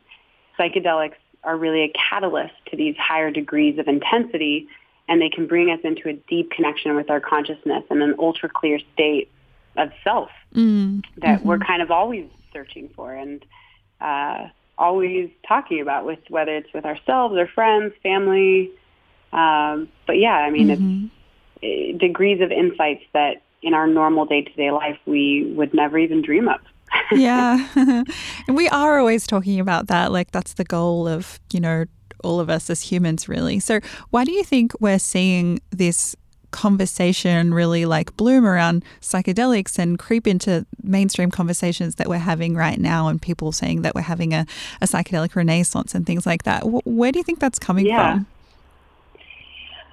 psychedelics 0.58 1.16
are 1.44 1.58
really 1.58 1.84
a 1.84 1.94
catalyst 2.10 2.54
to 2.70 2.78
these 2.78 2.96
higher 2.98 3.32
degrees 3.32 3.80
of 3.80 3.88
intensity 3.88 4.68
and 5.08 5.22
they 5.22 5.30
can 5.30 5.48
bring 5.48 5.70
us 5.72 5.80
into 5.84 6.08
a 6.08 6.14
deep 6.14 6.52
connection 6.52 6.96
with 6.96 7.10
our 7.10 7.20
consciousness 7.20 7.84
and 7.90 8.02
an 8.04 8.16
ultra 8.20 8.48
clear 8.48 8.80
state 8.94 9.30
of 9.76 9.90
self 10.04 10.30
mm-hmm. 10.54 11.00
that 11.18 11.44
we're 11.44 11.58
kind 11.58 11.82
of 11.82 11.92
always 11.92 12.26
searching 12.54 12.90
for 12.96 13.14
and 13.14 13.44
uh, 14.00 14.48
always 14.78 15.30
talking 15.48 15.82
about 15.82 16.06
with 16.06 16.20
whether 16.30 16.56
it's 16.56 16.72
with 16.74 16.86
ourselves 16.86 17.36
or 17.36 17.48
friends, 17.48 17.94
family. 18.04 18.72
Um, 19.34 19.90
but 20.08 20.18
yeah, 20.18 20.36
I 20.36 20.50
mean, 20.50 20.68
mm-hmm. 20.68 21.06
it's 21.06 21.14
Eh, 21.64 21.94
degrees 21.98 22.42
of 22.42 22.52
insights 22.52 23.04
that 23.14 23.44
in 23.62 23.74
our 23.74 23.86
normal 23.88 24.26
day 24.26 24.42
to 24.42 24.54
day 24.54 24.72
life 24.72 24.98
we 25.06 25.54
would 25.56 25.74
never 25.74 25.98
even 25.98 26.22
dream 26.22 26.48
of. 26.48 26.60
yeah. 27.12 27.68
and 27.76 28.58
we 28.58 28.68
are 28.70 29.00
always 29.00 29.28
talking 29.28 29.60
about 29.60 29.88
that. 29.88 30.12
Like, 30.12 30.32
that's 30.32 30.54
the 30.54 30.64
goal 30.64 31.08
of, 31.08 31.40
you 31.54 31.60
know, 31.60 31.86
all 32.24 32.40
of 32.40 32.50
us 32.50 32.70
as 32.70 32.82
humans, 32.82 33.30
really. 33.30 33.60
So, 33.60 33.80
why 34.10 34.26
do 34.26 34.32
you 34.32 34.44
think 34.44 34.74
we're 34.80 35.00
seeing 35.00 35.60
this 35.72 36.16
conversation 36.52 37.54
really 37.54 37.86
like 37.86 38.16
bloom 38.18 38.46
around 38.46 38.84
psychedelics 39.00 39.80
and 39.80 39.98
creep 39.98 40.28
into 40.28 40.66
mainstream 40.84 41.32
conversations 41.32 41.96
that 41.96 42.10
we're 42.10 42.18
having 42.18 42.56
right 42.56 42.78
now 42.78 43.08
and 43.08 43.22
people 43.22 43.54
saying 43.54 43.84
that 43.84 43.96
we're 43.96 44.02
having 44.02 44.34
a, 44.34 44.46
a 44.82 44.86
psychedelic 44.86 45.34
renaissance 45.36 45.96
and 45.96 46.06
things 46.06 46.26
like 46.26 46.44
that. 46.44 46.64
Where 46.86 47.12
do 47.12 47.20
you 47.20 47.24
think 47.24 47.40
that's 47.40 47.58
coming 47.58 47.86
yeah. 47.86 48.14
from? 48.14 48.28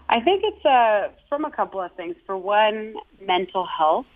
I 0.08 0.20
think 0.20 0.42
it's 0.44 0.64
uh, 0.64 1.08
from 1.28 1.44
a 1.44 1.50
couple 1.50 1.80
of 1.80 1.92
things. 1.92 2.16
For 2.26 2.36
one, 2.36 2.94
mental 3.20 3.66
health 3.66 4.06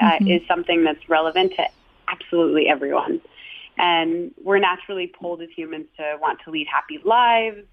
uh, 0.00 0.04
mm-hmm. 0.04 0.28
is 0.28 0.42
something 0.48 0.84
that's 0.84 1.08
relevant 1.08 1.54
to 1.56 1.64
absolutely 2.08 2.68
everyone. 2.68 3.20
And 3.78 4.34
we're 4.42 4.58
naturally 4.58 5.06
pulled 5.06 5.42
as 5.42 5.50
humans 5.54 5.86
to 5.98 6.16
want 6.20 6.40
to 6.44 6.50
lead 6.50 6.66
happy 6.66 6.98
lives, 7.04 7.66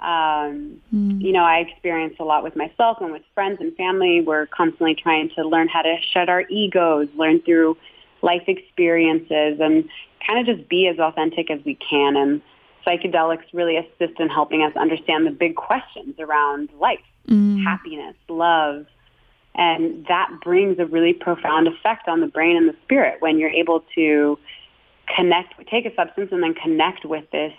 um, 0.00 0.80
mm. 0.94 1.20
You 1.22 1.32
know, 1.32 1.44
I 1.44 1.58
experience 1.58 2.16
a 2.18 2.24
lot 2.24 2.42
with 2.42 2.54
myself 2.54 2.98
and 3.00 3.12
with 3.12 3.22
friends 3.34 3.58
and 3.60 3.74
family. 3.76 4.20
We're 4.20 4.46
constantly 4.46 4.94
trying 4.94 5.30
to 5.36 5.48
learn 5.48 5.68
how 5.68 5.82
to 5.82 5.96
shed 6.12 6.28
our 6.28 6.44
egos, 6.50 7.08
learn 7.16 7.40
through 7.40 7.78
life 8.20 8.44
experiences, 8.46 9.58
and 9.60 9.88
kind 10.26 10.38
of 10.38 10.56
just 10.56 10.68
be 10.68 10.86
as 10.86 10.98
authentic 10.98 11.50
as 11.50 11.64
we 11.64 11.76
can. 11.76 12.16
And 12.16 12.42
psychedelics 12.86 13.44
really 13.52 13.76
assist 13.76 14.20
in 14.20 14.28
helping 14.28 14.62
us 14.62 14.74
understand 14.76 15.26
the 15.26 15.30
big 15.30 15.56
questions 15.56 16.14
around 16.18 16.70
life, 16.78 17.00
mm. 17.28 17.62
happiness, 17.64 18.14
love. 18.28 18.86
And 19.54 20.06
that 20.06 20.30
brings 20.42 20.78
a 20.78 20.86
really 20.86 21.14
profound 21.14 21.66
effect 21.66 22.08
on 22.08 22.20
the 22.20 22.26
brain 22.26 22.56
and 22.56 22.68
the 22.68 22.76
spirit 22.84 23.20
when 23.20 23.38
you're 23.38 23.50
able 23.50 23.84
to 23.94 24.38
connect, 25.14 25.54
take 25.68 25.86
a 25.86 25.94
substance 25.94 26.30
and 26.30 26.42
then 26.42 26.54
connect 26.54 27.04
with 27.04 27.30
this 27.30 27.52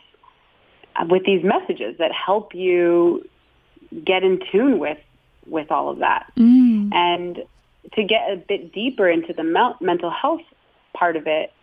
with 1.09 1.23
these 1.25 1.43
messages 1.43 1.97
that 1.99 2.11
help 2.11 2.55
you 2.55 3.27
get 4.03 4.23
in 4.23 4.39
tune 4.51 4.79
with 4.79 4.97
with 5.45 5.71
all 5.71 5.89
of 5.89 5.99
that. 5.99 6.31
Mm. 6.37 6.93
And 6.93 7.43
to 7.93 8.03
get 8.03 8.31
a 8.31 8.35
bit 8.35 8.73
deeper 8.73 9.09
into 9.09 9.33
the 9.33 9.43
mental 9.79 10.09
health 10.09 10.41
part 10.93 11.15
of 11.15 11.27
it, 11.27 11.53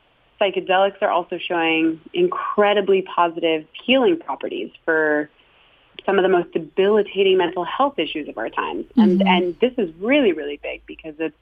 psychedelics 0.45 1.01
are 1.01 1.11
also 1.11 1.39
showing 1.39 2.01
incredibly 2.13 3.03
positive 3.03 3.67
healing 3.85 4.19
properties 4.19 4.71
for 4.85 5.31
some 6.05 6.19
of 6.19 6.23
the 6.23 6.29
most 6.29 6.53
debilitating 6.53 7.39
mental 7.39 7.65
health 7.65 7.99
issues 7.99 8.29
of 8.29 8.37
our 8.37 8.51
times. 8.51 8.85
Mm-hmm. 8.85 9.01
And 9.01 9.29
and 9.29 9.61
this 9.61 9.73
is 9.79 9.91
really 9.99 10.33
really 10.33 10.59
big 10.63 10.83
because 10.87 11.15
it's 11.19 11.37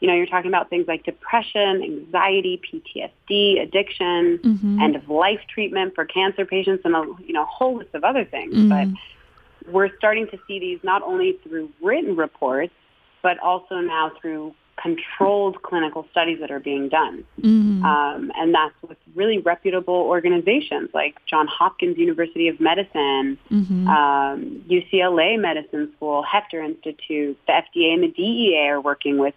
you 0.00 0.08
know, 0.08 0.14
you're 0.14 0.26
talking 0.26 0.50
about 0.50 0.68
things 0.68 0.86
like 0.86 1.04
depression, 1.04 1.82
anxiety, 1.82 2.60
PTSD, 2.60 3.62
addiction, 3.62 4.38
mm-hmm. 4.38 4.80
end 4.80 4.94
of 4.94 5.08
life 5.08 5.40
treatment 5.48 5.94
for 5.94 6.04
cancer 6.04 6.44
patients, 6.44 6.82
and 6.84 6.94
a 6.94 7.04
you 7.24 7.32
know 7.32 7.44
whole 7.46 7.78
list 7.78 7.94
of 7.94 8.04
other 8.04 8.24
things. 8.24 8.54
Mm-hmm. 8.54 8.92
But 8.92 9.72
we're 9.72 9.96
starting 9.96 10.26
to 10.28 10.38
see 10.46 10.58
these 10.58 10.80
not 10.82 11.02
only 11.02 11.38
through 11.42 11.70
written 11.82 12.14
reports, 12.14 12.74
but 13.22 13.38
also 13.38 13.76
now 13.76 14.12
through 14.20 14.54
controlled 14.80 15.62
clinical 15.62 16.06
studies 16.10 16.38
that 16.40 16.50
are 16.50 16.60
being 16.60 16.88
done. 16.88 17.24
Mm-hmm. 17.40 17.84
Um, 17.84 18.30
and 18.36 18.54
that's 18.54 18.74
with 18.86 18.98
really 19.14 19.38
reputable 19.38 19.94
organizations 19.94 20.90
like 20.92 21.16
John 21.26 21.46
Hopkins 21.46 21.96
University 21.96 22.48
of 22.48 22.60
Medicine, 22.60 23.38
mm-hmm. 23.50 23.88
um, 23.88 24.64
UCLA 24.68 25.40
Medicine 25.40 25.92
School, 25.96 26.24
Heffter 26.24 26.64
Institute, 26.64 27.38
the 27.46 27.52
FDA 27.52 27.94
and 27.94 28.02
the 28.02 28.08
DEA 28.08 28.68
are 28.68 28.80
working 28.80 29.18
with 29.18 29.34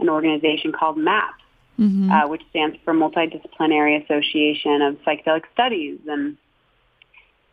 an 0.00 0.08
organization 0.08 0.72
called 0.72 0.96
MAPS, 0.96 1.42
mm-hmm. 1.78 2.10
uh, 2.10 2.26
which 2.26 2.42
stands 2.50 2.76
for 2.84 2.92
Multidisciplinary 2.92 4.02
Association 4.04 4.82
of 4.82 4.96
Psychedelic 5.06 5.42
Studies. 5.52 6.00
And 6.08 6.36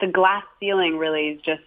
the 0.02 0.08
glass 0.08 0.44
ceiling 0.60 0.98
really 0.98 1.30
is 1.30 1.42
just 1.42 1.62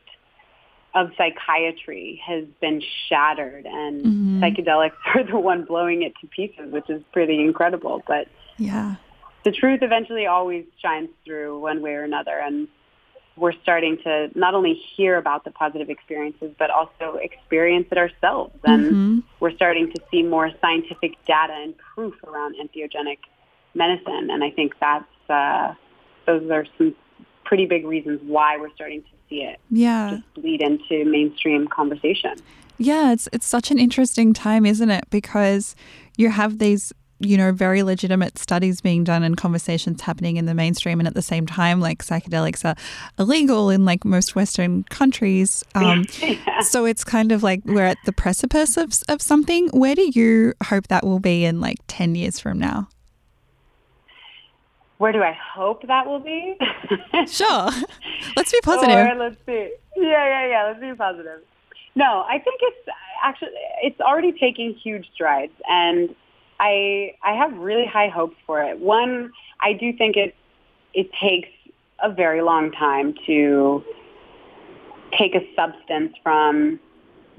of 0.95 1.11
psychiatry 1.17 2.21
has 2.27 2.45
been 2.61 2.83
shattered 3.09 3.67
and 3.67 4.03
mm-hmm. 4.03 4.43
psychedelics 4.43 4.93
are 5.15 5.25
the 5.25 5.39
one 5.39 5.65
blowing 5.65 6.03
it 6.03 6.13
to 6.21 6.27
pieces, 6.27 6.73
which 6.73 6.89
is 6.91 7.03
pretty 7.13 7.41
incredible. 7.41 8.03
But 8.07 8.29
yeah, 8.59 8.97
the 9.45 9.53
truth 9.53 9.81
eventually 9.83 10.27
always 10.27 10.65
shines 10.83 11.09
through 11.25 11.61
one 11.61 11.81
way 11.83 11.93
or 11.93 12.05
another. 12.05 12.39
And 12.39 12.69
we're 13.37 13.55
starting 13.63 13.97
to 14.05 14.29
not 14.35 14.55
only 14.55 14.75
hear 14.97 15.17
about 15.17 15.45
the 15.45 15.51
positive 15.51 15.89
experiences, 15.89 16.53
but 16.59 16.71
also 16.71 17.19
experience 17.23 17.87
it 17.91 17.99
ourselves. 17.99 18.55
And 18.65 18.85
mm-hmm. 18.85 19.19
we're 19.39 19.55
starting 19.55 19.91
to 19.93 20.03
see 20.11 20.23
more 20.23 20.51
scientific 20.61 21.13
data 21.27 21.55
and 21.55 21.75
proof 21.95 22.15
around 22.25 22.57
entheogenic 22.57 23.19
medicine. 23.75 24.29
And 24.31 24.45
I 24.45 24.51
think 24.51 24.75
that's, 24.81 25.31
uh, 25.31 25.75
those 26.27 26.51
are 26.51 26.67
some 26.77 26.95
pretty 27.45 27.67
big 27.67 27.87
reasons 27.87 28.21
why 28.25 28.59
we're 28.59 28.75
starting 28.75 29.03
to 29.03 29.09
see 29.31 29.43
it 29.43 29.59
yeah. 29.71 30.19
just 30.19 30.45
lead 30.45 30.61
into 30.61 31.05
mainstream 31.07 31.67
conversation. 31.69 32.35
Yeah, 32.77 33.13
it's 33.13 33.29
it's 33.33 33.47
such 33.47 33.71
an 33.71 33.79
interesting 33.79 34.33
time, 34.33 34.67
isn't 34.67 34.91
it? 34.91 35.05
Because 35.11 35.77
you 36.17 36.31
have 36.31 36.59
these 36.59 36.93
you 37.23 37.37
know, 37.37 37.53
very 37.53 37.83
legitimate 37.83 38.39
studies 38.39 38.81
being 38.81 39.05
done 39.05 39.23
and 39.23 39.37
conversations 39.37 40.01
happening 40.01 40.39
in 40.39 40.47
the 40.47 40.55
mainstream. 40.55 40.99
And 40.99 41.07
at 41.07 41.15
the 41.15 41.23
same 41.23 41.47
time, 41.47 41.79
like 41.79 42.03
psychedelics 42.03 42.65
are 42.65 42.75
illegal 43.19 43.69
in 43.69 43.85
like 43.85 44.05
most 44.07 44.35
Western 44.35 44.85
countries. 44.85 45.63
Um, 45.75 46.05
yeah. 46.21 46.61
So 46.61 46.85
it's 46.85 47.05
kind 47.05 47.33
of 47.33 47.43
like 47.43 47.63
we're 47.65 47.85
at 47.85 47.99
the 48.05 48.13
precipice 48.13 48.77
of, 48.77 48.93
of 49.09 49.23
something. 49.23 49.69
Where 49.69 49.95
do 49.95 50.11
you 50.13 50.53
hope 50.65 50.89
that 50.89 51.05
will 51.05 51.21
be 51.21 51.45
in 51.45 51.61
like 51.61 51.79
10 51.87 52.15
years 52.17 52.39
from 52.39 52.59
now? 52.59 52.89
Where 55.01 55.13
do 55.13 55.23
I 55.23 55.33
hope 55.33 55.87
that 55.87 56.07
will 56.07 56.21
be? 56.21 56.59
sure. 57.27 57.71
Let's 58.37 58.53
be 58.53 58.61
positive. 58.63 58.99
Or 58.99 59.15
let's 59.15 59.37
see. 59.47 59.73
Yeah, 59.97 60.27
yeah, 60.27 60.47
yeah. 60.47 60.65
Let's 60.67 60.79
be 60.79 60.95
positive. 60.95 61.41
No, 61.95 62.27
I 62.29 62.39
think 62.39 62.61
it's 62.63 62.89
actually 63.25 63.53
it's 63.83 63.99
already 64.03 64.33
taking 64.33 64.75
huge 64.75 65.09
strides, 65.15 65.55
and 65.67 66.15
I 66.61 67.15
I 67.23 67.33
have 67.33 67.57
really 67.57 67.87
high 67.87 68.09
hopes 68.09 68.37
for 68.47 68.63
it. 68.63 68.79
One, 68.79 69.33
I 69.63 69.73
do 69.73 69.91
think 69.95 70.17
it 70.19 70.35
it 70.93 71.09
takes 71.15 71.49
a 72.03 72.13
very 72.13 72.43
long 72.43 72.71
time 72.71 73.15
to 73.25 73.83
take 75.19 75.35
a 75.35 75.41
substance 75.57 76.13
from 76.23 76.79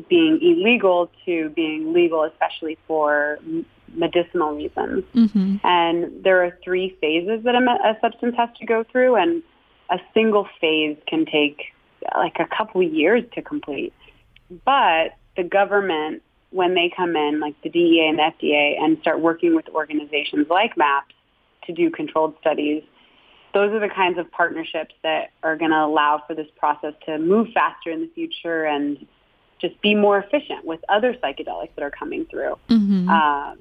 being 0.10 0.39
illegal 0.41 1.12
to 1.25 1.50
being 1.50 1.94
legal, 1.94 2.24
especially 2.24 2.80
for 2.88 3.38
medicinal 3.93 4.55
reasons. 4.55 5.03
Mm-hmm. 5.15 5.57
And 5.63 6.24
there 6.24 6.43
are 6.43 6.57
three 6.63 6.98
phases 7.01 7.43
that 7.43 7.55
a, 7.55 7.60
a 7.60 7.98
substance 8.01 8.36
has 8.38 8.50
to 8.60 8.65
go 8.65 8.83
through, 8.83 9.15
and 9.15 9.43
a 9.89 10.00
single 10.13 10.48
phase 10.60 10.98
can 11.07 11.25
take 11.25 11.74
like 12.15 12.38
a 12.39 12.45
couple 12.45 12.81
years 12.81 13.24
to 13.33 13.41
complete. 13.41 13.93
But 14.65 15.15
the 15.38 15.43
government, 15.43 16.24
when 16.50 16.74
they 16.74 16.91
come 16.95 17.15
in, 17.15 17.39
like 17.39 17.62
the 17.62 17.69
DEA 17.69 18.07
and 18.10 18.19
the 18.19 18.24
FDA, 18.24 18.81
and 18.81 19.00
start 19.01 19.19
working 19.19 19.55
with 19.55 19.67
organizations 19.69 20.48
like 20.50 20.77
MAPS 20.77 21.13
to 21.65 21.74
do 21.74 21.89
controlled 21.89 22.36
studies, 22.41 22.83
those 23.53 23.71
are 23.71 23.79
the 23.79 23.93
kinds 23.93 24.17
of 24.17 24.31
partnerships 24.31 24.95
that 25.03 25.31
are 25.43 25.57
going 25.57 25.71
to 25.71 25.77
allow 25.77 26.24
for 26.25 26.33
this 26.33 26.48
process 26.57 26.93
to 27.05 27.17
move 27.19 27.50
faster 27.53 27.91
in 27.91 28.01
the 28.01 28.10
future 28.15 28.63
and 28.63 29.05
just 29.60 29.79
be 29.81 29.93
more 29.93 30.17
efficient 30.17 30.65
with 30.65 30.79
other 30.89 31.13
psychedelics 31.13 31.69
that 31.75 31.83
are 31.83 31.91
coming 31.91 32.25
through. 32.25 32.57
Mm-hmm. 32.69 33.10
Um, 33.10 33.57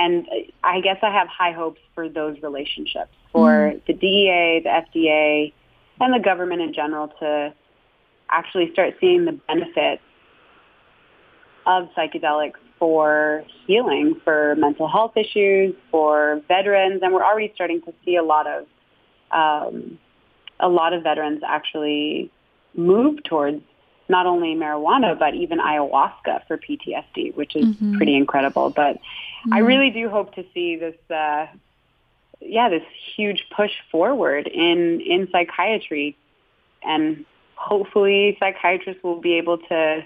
and 0.00 0.26
I 0.64 0.80
guess 0.80 0.96
I 1.02 1.10
have 1.12 1.28
high 1.28 1.52
hopes 1.52 1.80
for 1.94 2.08
those 2.08 2.36
relationships 2.42 3.12
for 3.32 3.72
mm. 3.74 3.86
the 3.86 3.92
DEA, 3.92 4.62
the 4.64 4.70
FDA, 4.70 5.52
and 6.00 6.14
the 6.14 6.24
government 6.24 6.62
in 6.62 6.72
general 6.72 7.08
to 7.20 7.54
actually 8.30 8.72
start 8.72 8.94
seeing 8.98 9.26
the 9.26 9.38
benefits 9.46 10.02
of 11.66 11.88
psychedelics 11.96 12.54
for 12.78 13.44
healing, 13.66 14.18
for 14.24 14.54
mental 14.56 14.88
health 14.88 15.18
issues, 15.18 15.74
for 15.90 16.40
veterans, 16.48 17.00
and 17.02 17.12
we're 17.12 17.22
already 17.22 17.52
starting 17.54 17.82
to 17.82 17.92
see 18.02 18.16
a 18.16 18.22
lot 18.22 18.46
of 18.46 18.66
um, 19.32 19.98
a 20.60 20.68
lot 20.68 20.94
of 20.94 21.02
veterans 21.02 21.42
actually 21.46 22.30
move 22.74 23.22
towards 23.24 23.62
not 24.10 24.26
only 24.26 24.54
marijuana 24.54 25.18
but 25.18 25.34
even 25.34 25.58
ayahuasca 25.58 26.46
for 26.46 26.58
PTSD, 26.58 27.34
which 27.34 27.56
is 27.56 27.64
mm-hmm. 27.64 27.96
pretty 27.96 28.16
incredible. 28.16 28.70
But 28.70 28.96
mm-hmm. 28.96 29.54
I 29.54 29.58
really 29.58 29.90
do 29.90 30.08
hope 30.08 30.34
to 30.34 30.44
see 30.52 30.76
this. 30.76 30.96
Uh, 31.08 31.46
yeah, 32.42 32.68
this 32.68 32.82
huge 33.16 33.46
push 33.54 33.72
forward 33.90 34.46
in 34.46 35.00
in 35.00 35.28
psychiatry, 35.30 36.16
and 36.82 37.24
hopefully 37.54 38.36
psychiatrists 38.40 39.02
will 39.02 39.20
be 39.20 39.34
able 39.34 39.58
to 39.58 40.04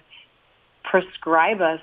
prescribe 0.83 1.61
us 1.61 1.81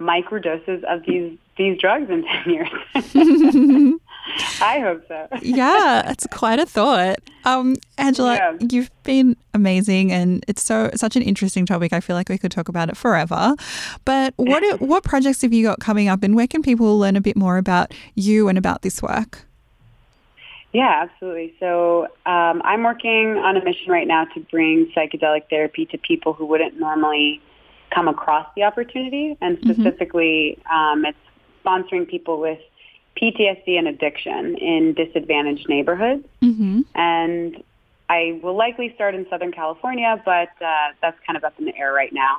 microdoses 0.00 0.84
of 0.84 1.04
these 1.06 1.38
these 1.56 1.78
drugs 1.78 2.10
in 2.10 2.24
10 2.24 2.52
years. 2.52 2.68
I 4.60 4.80
hope 4.80 5.04
so. 5.08 5.28
yeah, 5.40 6.10
it's 6.10 6.26
quite 6.30 6.58
a 6.58 6.66
thought. 6.66 7.18
Um, 7.46 7.76
Angela, 7.96 8.34
yeah. 8.34 8.56
you've 8.70 8.90
been 9.04 9.36
amazing 9.54 10.10
and 10.10 10.44
it's 10.48 10.62
so 10.62 10.90
such 10.96 11.14
an 11.14 11.22
interesting 11.22 11.64
topic. 11.64 11.92
I 11.92 12.00
feel 12.00 12.16
like 12.16 12.28
we 12.28 12.38
could 12.38 12.50
talk 12.50 12.68
about 12.68 12.88
it 12.88 12.96
forever. 12.96 13.54
But 14.04 14.34
what 14.36 14.80
what 14.80 15.04
projects 15.04 15.42
have 15.42 15.52
you 15.52 15.64
got 15.64 15.78
coming 15.78 16.08
up 16.08 16.24
and 16.24 16.34
where 16.34 16.48
can 16.48 16.60
people 16.60 16.98
learn 16.98 17.14
a 17.14 17.20
bit 17.20 17.36
more 17.36 17.56
about 17.56 17.94
you 18.16 18.48
and 18.48 18.58
about 18.58 18.82
this 18.82 19.00
work? 19.00 19.46
Yeah, 20.72 21.04
absolutely. 21.08 21.54
So 21.60 22.08
um, 22.26 22.60
I'm 22.64 22.82
working 22.82 23.38
on 23.38 23.56
a 23.56 23.64
mission 23.64 23.92
right 23.92 24.08
now 24.08 24.24
to 24.34 24.40
bring 24.50 24.92
psychedelic 24.94 25.48
therapy 25.48 25.86
to 25.86 25.98
people 25.98 26.32
who 26.32 26.44
wouldn't 26.44 26.78
normally 26.78 27.40
come 27.94 28.08
across 28.08 28.46
the 28.56 28.64
opportunity, 28.64 29.38
and 29.40 29.56
mm-hmm. 29.56 29.70
specifically, 29.80 30.58
mm-hmm. 30.66 30.76
um, 30.76 31.04
it's 31.06 31.18
sponsoring 31.64 32.06
people 32.06 32.40
with 32.40 32.58
PTSD 33.20 33.78
and 33.78 33.88
addiction 33.88 34.56
in 34.56 34.94
disadvantaged 34.94 35.68
neighborhoods. 35.68 36.24
Mm-hmm. 36.42 36.82
And 36.94 37.62
I 38.08 38.40
will 38.42 38.56
likely 38.56 38.92
start 38.94 39.14
in 39.14 39.26
Southern 39.28 39.52
California, 39.52 40.20
but 40.24 40.50
uh, 40.64 40.92
that's 41.02 41.18
kind 41.26 41.36
of 41.36 41.44
up 41.44 41.54
in 41.58 41.64
the 41.64 41.76
air 41.76 41.92
right 41.92 42.12
now. 42.12 42.38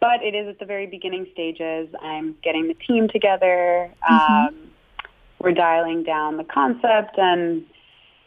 But 0.00 0.22
it 0.22 0.34
is 0.34 0.48
at 0.48 0.58
the 0.58 0.64
very 0.64 0.86
beginning 0.86 1.26
stages. 1.32 1.88
I'm 2.00 2.36
getting 2.42 2.68
the 2.68 2.74
team 2.74 3.08
together. 3.08 3.90
Mm-hmm. 4.08 4.32
Um, 4.48 4.70
we're 5.40 5.52
dialing 5.52 6.02
down 6.02 6.36
the 6.36 6.44
concept 6.44 7.18
and 7.18 7.64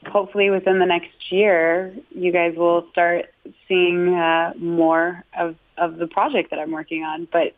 hopefully 0.08 0.50
within 0.50 0.80
the 0.80 0.86
next 0.86 1.32
year, 1.32 1.94
you 2.10 2.32
guys 2.32 2.56
will 2.56 2.88
start 2.92 3.26
seeing 3.68 4.14
uh, 4.14 4.54
more 4.58 5.24
of, 5.38 5.56
of 5.78 5.98
the 5.98 6.08
project 6.08 6.50
that 6.52 6.60
I'm 6.60 6.72
working 6.72 7.04
on. 7.04 7.28
But 7.32 7.56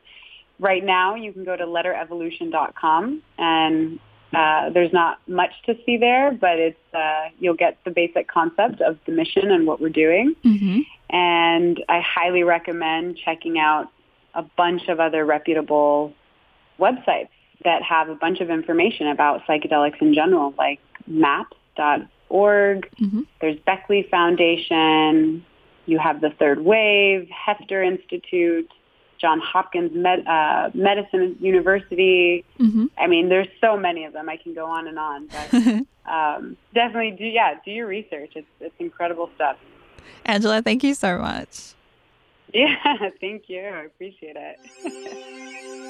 right 0.60 0.84
now, 0.84 1.16
you 1.16 1.32
can 1.32 1.44
go 1.44 1.56
to 1.56 1.66
letterevolution.com 1.66 3.22
and 3.38 4.00
uh, 4.34 4.70
there's 4.72 4.94
not 4.94 5.20
much 5.28 5.52
to 5.66 5.76
see 5.86 5.98
there, 5.98 6.32
but 6.32 6.58
it's 6.58 6.94
uh, 6.94 7.30
you'll 7.40 7.56
get 7.56 7.78
the 7.86 7.92
basic 7.92 8.28
concept 8.28 8.82
of 8.82 8.98
the 9.06 9.12
mission 9.12 9.52
and 9.52 9.68
what 9.68 9.80
we're 9.80 9.90
doing. 9.90 10.36
Mm-hmm. 10.44 10.80
And 11.16 11.84
I 11.88 12.00
highly 12.00 12.44
recommend 12.44 13.18
checking 13.18 13.60
out 13.60 13.90
a 14.34 14.42
bunch 14.42 14.88
of 14.88 15.00
other 15.00 15.24
reputable 15.26 16.14
websites 16.80 17.30
that 17.64 17.84
have 17.84 18.10
a 18.10 18.16
bunch 18.16 18.40
of 18.42 18.50
information 18.50 19.08
about 19.08 19.46
psychedelics 19.46 20.02
in 20.02 20.14
general, 20.14 20.54
like 20.58 20.80
maps.org. 21.06 22.10
Mm-hmm. 22.30 23.22
There's 23.40 23.60
Beckley 23.60 24.08
Foundation. 24.10 25.46
You 25.86 26.00
have 26.00 26.22
the 26.22 26.32
Third 26.32 26.62
Wave, 26.62 27.30
Heffter 27.30 27.86
Institute, 27.86 28.72
John 29.24 29.40
Hopkins 29.40 29.94
Med, 29.96 30.28
uh, 30.28 30.70
Medicine 30.74 31.38
University. 31.40 32.44
Mm-hmm. 32.60 32.88
I 32.98 33.08
mean, 33.08 33.30
there's 33.30 33.48
so 33.62 33.78
many 33.78 34.04
of 34.04 34.12
them. 34.12 34.28
I 34.28 34.36
can 34.36 34.54
go 34.54 34.66
on 34.66 34.86
and 34.86 35.00
on. 35.00 35.28
But 35.28 35.54
um, 36.12 36.58
definitely, 36.74 37.12
do 37.12 37.24
yeah, 37.24 37.54
do 37.64 37.72
your 37.72 37.88
research. 37.88 38.34
It's 38.36 38.48
it's 38.60 38.76
incredible 38.80 39.30
stuff. 39.36 39.56
Angela, 40.26 40.62
thank 40.62 40.84
you 40.84 40.94
so 40.94 41.18
much. 41.18 41.74
Yeah, 42.56 43.10
thank 43.20 43.50
you. 43.50 43.62
I 43.62 43.86
appreciate 43.86 44.36
it. 44.38 45.90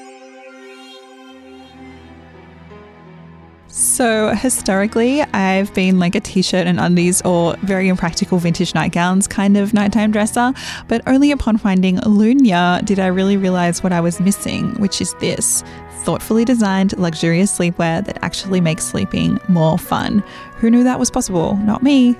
So, 3.76 4.28
historically, 4.28 5.22
I've 5.22 5.74
been 5.74 5.98
like 5.98 6.14
a 6.14 6.20
t 6.20 6.42
shirt 6.42 6.68
and 6.68 6.78
undies 6.78 7.20
or 7.22 7.56
very 7.62 7.88
impractical 7.88 8.38
vintage 8.38 8.72
nightgowns 8.72 9.26
kind 9.26 9.56
of 9.56 9.74
nighttime 9.74 10.12
dresser, 10.12 10.52
but 10.86 11.02
only 11.08 11.32
upon 11.32 11.56
finding 11.56 11.96
Lunya 11.96 12.84
did 12.84 13.00
I 13.00 13.08
really 13.08 13.36
realize 13.36 13.82
what 13.82 13.92
I 13.92 14.00
was 14.00 14.20
missing, 14.20 14.74
which 14.74 15.00
is 15.00 15.14
this 15.14 15.64
thoughtfully 16.04 16.44
designed, 16.44 16.96
luxurious 16.98 17.58
sleepwear 17.58 18.04
that 18.06 18.16
actually 18.22 18.60
makes 18.60 18.84
sleeping 18.84 19.40
more 19.48 19.76
fun. 19.76 20.22
Who 20.58 20.70
knew 20.70 20.84
that 20.84 21.00
was 21.00 21.10
possible? 21.10 21.56
Not 21.56 21.82
me. 21.82 22.16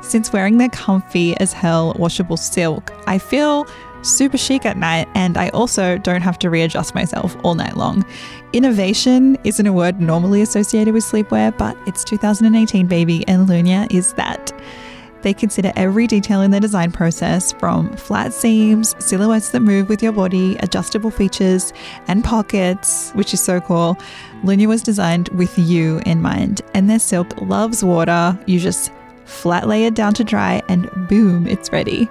Since 0.00 0.32
wearing 0.32 0.58
their 0.58 0.70
comfy 0.70 1.36
as 1.36 1.52
hell 1.52 1.94
washable 1.96 2.36
silk, 2.36 2.92
I 3.06 3.18
feel 3.18 3.64
super 4.06 4.38
chic 4.38 4.64
at 4.64 4.76
night, 4.76 5.08
and 5.14 5.36
I 5.36 5.48
also 5.50 5.98
don't 5.98 6.22
have 6.22 6.38
to 6.40 6.50
readjust 6.50 6.94
myself 6.94 7.36
all 7.42 7.54
night 7.54 7.76
long. 7.76 8.04
Innovation 8.52 9.36
isn't 9.44 9.66
a 9.66 9.72
word 9.72 10.00
normally 10.00 10.42
associated 10.42 10.94
with 10.94 11.04
sleepwear, 11.04 11.56
but 11.56 11.76
it's 11.86 12.04
2018, 12.04 12.86
baby, 12.86 13.26
and 13.28 13.48
Lunya 13.48 13.92
is 13.92 14.12
that. 14.14 14.52
They 15.22 15.34
consider 15.34 15.72
every 15.74 16.06
detail 16.06 16.40
in 16.42 16.52
their 16.52 16.60
design 16.60 16.92
process 16.92 17.52
from 17.52 17.96
flat 17.96 18.32
seams, 18.32 18.94
silhouettes 19.04 19.50
that 19.50 19.60
move 19.60 19.88
with 19.88 20.02
your 20.02 20.12
body, 20.12 20.56
adjustable 20.60 21.10
features, 21.10 21.72
and 22.06 22.22
pockets, 22.22 23.10
which 23.14 23.34
is 23.34 23.42
so 23.42 23.60
cool. 23.60 23.98
Lunya 24.44 24.66
was 24.68 24.82
designed 24.82 25.28
with 25.30 25.58
you 25.58 26.00
in 26.06 26.22
mind, 26.22 26.62
and 26.74 26.88
their 26.88 27.00
silk 27.00 27.40
loves 27.40 27.82
water. 27.82 28.38
You 28.46 28.60
just 28.60 28.92
flat 29.24 29.66
lay 29.66 29.86
it 29.86 29.94
down 29.94 30.14
to 30.14 30.22
dry, 30.22 30.62
and 30.68 30.88
boom, 31.08 31.46
it's 31.48 31.72
ready. 31.72 32.08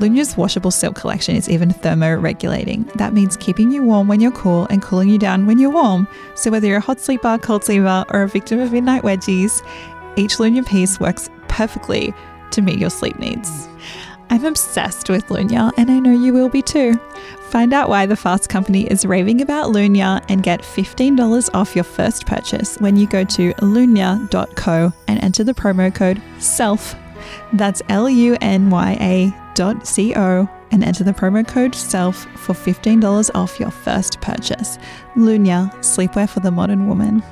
Lunya's 0.00 0.34
washable 0.34 0.70
silk 0.70 0.96
collection 0.96 1.36
is 1.36 1.48
even 1.48 1.70
thermo-regulating. 1.70 2.84
That 2.94 3.12
means 3.12 3.36
keeping 3.36 3.70
you 3.70 3.82
warm 3.82 4.08
when 4.08 4.18
you're 4.18 4.30
cool 4.32 4.66
and 4.70 4.80
cooling 4.80 5.10
you 5.10 5.18
down 5.18 5.44
when 5.44 5.58
you're 5.58 5.70
warm. 5.70 6.08
So 6.34 6.50
whether 6.50 6.66
you're 6.66 6.78
a 6.78 6.80
hot 6.80 7.00
sleeper, 7.00 7.36
cold 7.36 7.64
sleeper, 7.64 8.06
or 8.08 8.22
a 8.22 8.28
victim 8.28 8.60
of 8.60 8.72
midnight 8.72 9.02
wedgies, 9.02 9.62
each 10.16 10.36
Lunya 10.38 10.66
piece 10.66 10.98
works 10.98 11.28
perfectly 11.48 12.14
to 12.50 12.62
meet 12.62 12.78
your 12.78 12.88
sleep 12.88 13.18
needs. 13.18 13.68
I'm 14.30 14.46
obsessed 14.46 15.10
with 15.10 15.26
Lunya, 15.26 15.70
and 15.76 15.90
I 15.90 15.98
know 15.98 16.12
you 16.12 16.32
will 16.32 16.48
be 16.48 16.62
too. 16.62 16.94
Find 17.50 17.74
out 17.74 17.90
why 17.90 18.06
the 18.06 18.16
Fast 18.16 18.48
Company 18.48 18.86
is 18.90 19.04
raving 19.04 19.42
about 19.42 19.70
Lunya 19.70 20.24
and 20.30 20.42
get 20.42 20.62
$15 20.62 21.50
off 21.52 21.74
your 21.74 21.84
first 21.84 22.24
purchase 22.24 22.78
when 22.78 22.96
you 22.96 23.06
go 23.06 23.22
to 23.24 23.52
lunya.co 23.54 24.92
and 25.08 25.22
enter 25.22 25.44
the 25.44 25.52
promo 25.52 25.94
code 25.94 26.22
SELF. 26.38 26.94
That's 27.52 27.82
L 27.90 28.08
U 28.08 28.38
N 28.40 28.70
Y 28.70 28.96
A 29.00 29.39
dot 29.54 29.86
C 29.86 30.14
O 30.14 30.48
and 30.70 30.84
enter 30.84 31.04
the 31.04 31.12
promo 31.12 31.46
code 31.46 31.74
SELF 31.74 32.16
for 32.36 32.52
$15 32.54 33.30
off 33.34 33.58
your 33.58 33.70
first 33.70 34.20
purchase. 34.20 34.78
Lunya, 35.16 35.72
sleepwear 35.80 36.28
for 36.28 36.40
the 36.40 36.50
modern 36.50 36.86
woman. 36.86 37.22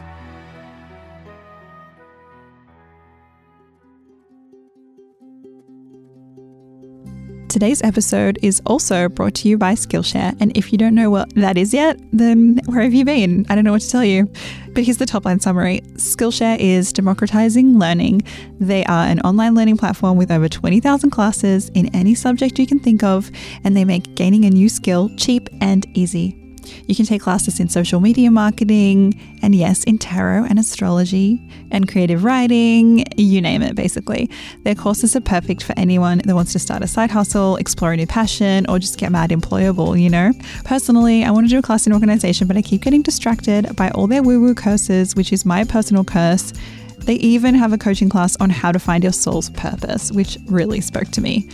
Today's 7.48 7.80
episode 7.82 8.38
is 8.42 8.60
also 8.66 9.08
brought 9.08 9.32
to 9.36 9.48
you 9.48 9.56
by 9.56 9.72
Skillshare. 9.72 10.36
And 10.38 10.54
if 10.54 10.70
you 10.70 10.76
don't 10.76 10.94
know 10.94 11.08
what 11.08 11.34
that 11.34 11.56
is 11.56 11.72
yet, 11.72 11.98
then 12.12 12.60
where 12.66 12.82
have 12.82 12.92
you 12.92 13.06
been? 13.06 13.46
I 13.48 13.54
don't 13.54 13.64
know 13.64 13.72
what 13.72 13.80
to 13.80 13.90
tell 13.90 14.04
you. 14.04 14.30
But 14.74 14.84
here's 14.84 14.98
the 14.98 15.06
top 15.06 15.24
line 15.24 15.40
summary 15.40 15.80
Skillshare 15.94 16.58
is 16.58 16.92
democratizing 16.92 17.78
learning. 17.78 18.22
They 18.60 18.84
are 18.84 19.06
an 19.06 19.20
online 19.20 19.54
learning 19.54 19.78
platform 19.78 20.18
with 20.18 20.30
over 20.30 20.46
20,000 20.46 21.08
classes 21.08 21.70
in 21.70 21.94
any 21.96 22.14
subject 22.14 22.58
you 22.58 22.66
can 22.66 22.80
think 22.80 23.02
of, 23.02 23.30
and 23.64 23.74
they 23.74 23.84
make 23.86 24.14
gaining 24.14 24.44
a 24.44 24.50
new 24.50 24.68
skill 24.68 25.10
cheap 25.16 25.48
and 25.62 25.86
easy. 25.96 26.37
You 26.86 26.94
can 26.94 27.04
take 27.04 27.22
classes 27.22 27.60
in 27.60 27.68
social 27.68 28.00
media 28.00 28.30
marketing, 28.30 29.18
and 29.42 29.54
yes, 29.54 29.84
in 29.84 29.98
tarot 29.98 30.44
and 30.44 30.58
astrology, 30.58 31.40
and 31.70 31.88
creative 31.88 32.24
writing, 32.24 33.04
you 33.16 33.40
name 33.40 33.62
it, 33.62 33.74
basically. 33.74 34.30
Their 34.64 34.74
courses 34.74 35.14
are 35.16 35.20
perfect 35.20 35.62
for 35.62 35.74
anyone 35.76 36.18
that 36.18 36.34
wants 36.34 36.52
to 36.52 36.58
start 36.58 36.82
a 36.82 36.86
side 36.86 37.10
hustle, 37.10 37.56
explore 37.56 37.92
a 37.92 37.96
new 37.96 38.06
passion, 38.06 38.66
or 38.68 38.78
just 38.78 38.98
get 38.98 39.12
mad 39.12 39.30
employable, 39.30 40.00
you 40.00 40.10
know? 40.10 40.32
Personally, 40.64 41.24
I 41.24 41.30
want 41.30 41.46
to 41.46 41.50
do 41.50 41.58
a 41.58 41.62
class 41.62 41.86
in 41.86 41.92
organization, 41.92 42.46
but 42.46 42.56
I 42.56 42.62
keep 42.62 42.82
getting 42.82 43.02
distracted 43.02 43.76
by 43.76 43.90
all 43.90 44.06
their 44.06 44.22
woo 44.22 44.40
woo 44.40 44.54
curses, 44.54 45.14
which 45.14 45.32
is 45.32 45.44
my 45.44 45.64
personal 45.64 46.04
curse. 46.04 46.52
They 46.98 47.14
even 47.14 47.54
have 47.54 47.72
a 47.72 47.78
coaching 47.78 48.08
class 48.08 48.36
on 48.36 48.50
how 48.50 48.72
to 48.72 48.78
find 48.78 49.02
your 49.02 49.12
soul's 49.12 49.50
purpose, 49.50 50.12
which 50.12 50.36
really 50.46 50.80
spoke 50.80 51.08
to 51.12 51.20
me. 51.20 51.48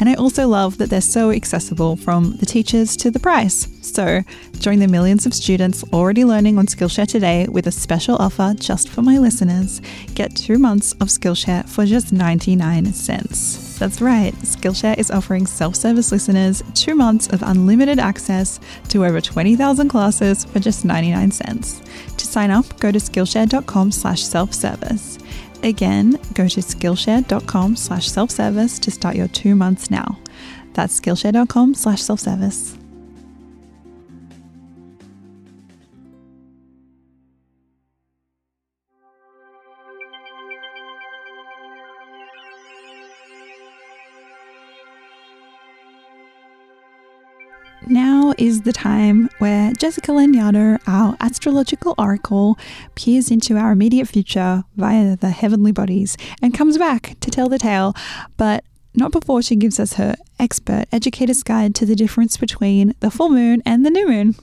And 0.00 0.08
I 0.08 0.14
also 0.14 0.48
love 0.48 0.78
that 0.78 0.90
they're 0.90 1.00
so 1.00 1.30
accessible 1.30 1.96
from 1.96 2.36
the 2.38 2.46
teachers 2.46 2.96
to 2.98 3.10
the 3.10 3.20
price. 3.20 3.68
So 3.82 4.22
join 4.58 4.78
the 4.78 4.88
millions 4.88 5.26
of 5.26 5.34
students 5.34 5.84
already 5.92 6.24
learning 6.24 6.58
on 6.58 6.66
Skillshare 6.66 7.06
today 7.06 7.46
with 7.48 7.66
a 7.66 7.72
special 7.72 8.16
offer 8.16 8.54
just 8.58 8.88
for 8.88 9.02
my 9.02 9.18
listeners. 9.18 9.80
Get 10.14 10.34
two 10.34 10.58
months 10.58 10.92
of 10.92 11.08
Skillshare 11.08 11.68
for 11.68 11.86
just 11.86 12.12
99 12.12 12.92
cents. 12.92 13.78
That's 13.78 14.00
right, 14.00 14.32
Skillshare 14.42 14.96
is 14.98 15.10
offering 15.10 15.46
self-service 15.46 16.12
listeners 16.12 16.62
two 16.74 16.94
months 16.94 17.26
of 17.28 17.42
unlimited 17.42 17.98
access 17.98 18.60
to 18.90 19.04
over 19.04 19.20
20,000 19.20 19.88
classes 19.88 20.44
for 20.44 20.60
just 20.60 20.84
99 20.84 21.32
cents. 21.32 21.82
To 22.16 22.26
sign 22.26 22.50
up, 22.50 22.78
go 22.78 22.92
to 22.92 22.98
Skillshare.com 22.98 23.90
slash 23.90 24.22
self-service. 24.22 25.18
Again, 25.62 26.18
go 26.34 26.48
to 26.48 26.60
Skillshare.com 26.60 27.76
slash 27.76 28.08
self-service 28.08 28.78
to 28.80 28.90
start 28.90 29.16
your 29.16 29.28
two 29.28 29.54
months 29.54 29.90
now. 29.90 30.18
That's 30.74 30.98
Skillshare.com 31.00 31.74
slash 31.74 32.02
self-service. 32.02 32.81
Is 48.42 48.62
the 48.62 48.72
time 48.72 49.30
where 49.38 49.72
Jessica 49.74 50.10
Lanyadoo, 50.10 50.80
our 50.88 51.16
astrological 51.20 51.94
oracle, 51.96 52.58
peers 52.96 53.30
into 53.30 53.56
our 53.56 53.70
immediate 53.70 54.08
future 54.08 54.64
via 54.74 55.16
the 55.16 55.30
heavenly 55.30 55.70
bodies 55.70 56.16
and 56.42 56.52
comes 56.52 56.76
back 56.76 57.14
to 57.20 57.30
tell 57.30 57.48
the 57.48 57.60
tale, 57.60 57.94
but 58.36 58.64
not 58.96 59.12
before 59.12 59.42
she 59.42 59.54
gives 59.54 59.78
us 59.78 59.92
her 59.92 60.16
expert 60.40 60.86
educator's 60.90 61.44
guide 61.44 61.76
to 61.76 61.86
the 61.86 61.94
difference 61.94 62.36
between 62.36 62.96
the 62.98 63.12
full 63.12 63.28
moon 63.28 63.62
and 63.64 63.86
the 63.86 63.90
new 63.90 64.08
moon. 64.08 64.34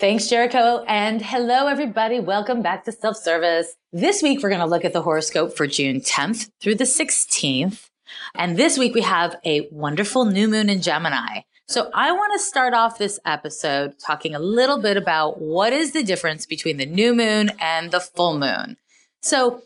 Thanks, 0.00 0.24
Jerico. 0.24 0.84
And 0.88 1.22
hello, 1.22 1.68
everybody. 1.68 2.18
Welcome 2.18 2.60
back 2.60 2.84
to 2.86 2.90
Self 2.90 3.16
Service. 3.16 3.72
This 3.92 4.20
week, 4.20 4.42
we're 4.42 4.48
going 4.48 4.62
to 4.62 4.66
look 4.66 4.84
at 4.84 4.92
the 4.92 5.02
horoscope 5.02 5.56
for 5.56 5.68
June 5.68 6.00
10th 6.00 6.50
through 6.60 6.74
the 6.74 6.82
16th. 6.82 7.88
And 8.34 8.56
this 8.56 8.76
week, 8.76 8.96
we 8.96 9.02
have 9.02 9.36
a 9.44 9.68
wonderful 9.70 10.24
new 10.24 10.48
moon 10.48 10.68
in 10.68 10.82
Gemini. 10.82 11.42
So 11.66 11.90
I 11.94 12.12
want 12.12 12.32
to 12.34 12.44
start 12.44 12.74
off 12.74 12.98
this 12.98 13.18
episode 13.24 13.98
talking 13.98 14.34
a 14.34 14.38
little 14.38 14.78
bit 14.78 14.98
about 14.98 15.40
what 15.40 15.72
is 15.72 15.92
the 15.92 16.02
difference 16.02 16.44
between 16.44 16.76
the 16.76 16.84
new 16.84 17.14
moon 17.14 17.52
and 17.58 17.90
the 17.90 18.00
full 18.00 18.38
moon. 18.38 18.76
So 19.22 19.62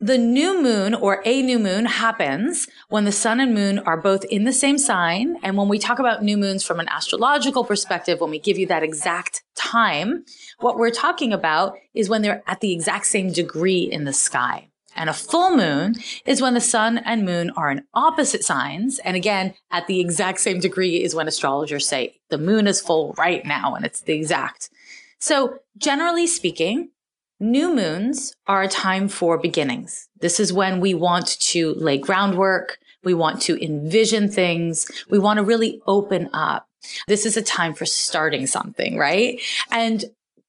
the 0.00 0.16
new 0.16 0.62
moon 0.62 0.94
or 0.94 1.20
a 1.26 1.42
new 1.42 1.58
moon 1.58 1.84
happens 1.84 2.68
when 2.88 3.04
the 3.04 3.12
sun 3.12 3.38
and 3.38 3.52
moon 3.52 3.78
are 3.80 3.98
both 3.98 4.24
in 4.24 4.44
the 4.44 4.52
same 4.52 4.78
sign. 4.78 5.36
And 5.42 5.58
when 5.58 5.68
we 5.68 5.78
talk 5.78 5.98
about 5.98 6.22
new 6.22 6.38
moons 6.38 6.64
from 6.64 6.80
an 6.80 6.88
astrological 6.88 7.64
perspective, 7.64 8.20
when 8.20 8.30
we 8.30 8.38
give 8.38 8.56
you 8.56 8.66
that 8.68 8.82
exact 8.82 9.42
time, 9.54 10.24
what 10.60 10.78
we're 10.78 10.90
talking 10.90 11.34
about 11.34 11.76
is 11.92 12.08
when 12.08 12.22
they're 12.22 12.42
at 12.46 12.60
the 12.60 12.72
exact 12.72 13.06
same 13.06 13.30
degree 13.30 13.82
in 13.82 14.04
the 14.04 14.12
sky. 14.12 14.68
And 14.96 15.10
a 15.10 15.14
full 15.14 15.56
moon 15.56 15.94
is 16.24 16.42
when 16.42 16.54
the 16.54 16.60
sun 16.60 16.98
and 16.98 17.24
moon 17.24 17.50
are 17.50 17.70
in 17.70 17.84
opposite 17.94 18.44
signs. 18.44 18.98
And 19.00 19.16
again, 19.16 19.54
at 19.70 19.86
the 19.86 20.00
exact 20.00 20.40
same 20.40 20.58
degree 20.58 21.02
is 21.02 21.14
when 21.14 21.28
astrologers 21.28 21.86
say 21.86 22.18
the 22.30 22.38
moon 22.38 22.66
is 22.66 22.80
full 22.80 23.14
right 23.16 23.44
now 23.44 23.74
and 23.74 23.84
it's 23.84 24.00
the 24.00 24.14
exact. 24.14 24.70
So 25.18 25.58
generally 25.78 26.26
speaking, 26.26 26.90
new 27.38 27.74
moons 27.74 28.34
are 28.46 28.62
a 28.62 28.68
time 28.68 29.08
for 29.08 29.38
beginnings. 29.38 30.08
This 30.20 30.40
is 30.40 30.52
when 30.52 30.80
we 30.80 30.94
want 30.94 31.38
to 31.40 31.74
lay 31.74 31.98
groundwork. 31.98 32.78
We 33.04 33.14
want 33.14 33.40
to 33.42 33.62
envision 33.62 34.28
things. 34.28 34.90
We 35.10 35.18
want 35.18 35.36
to 35.36 35.44
really 35.44 35.80
open 35.86 36.30
up. 36.32 36.66
This 37.08 37.26
is 37.26 37.36
a 37.36 37.42
time 37.42 37.74
for 37.74 37.84
starting 37.84 38.46
something, 38.46 38.96
right? 38.96 39.40
And 39.70 40.04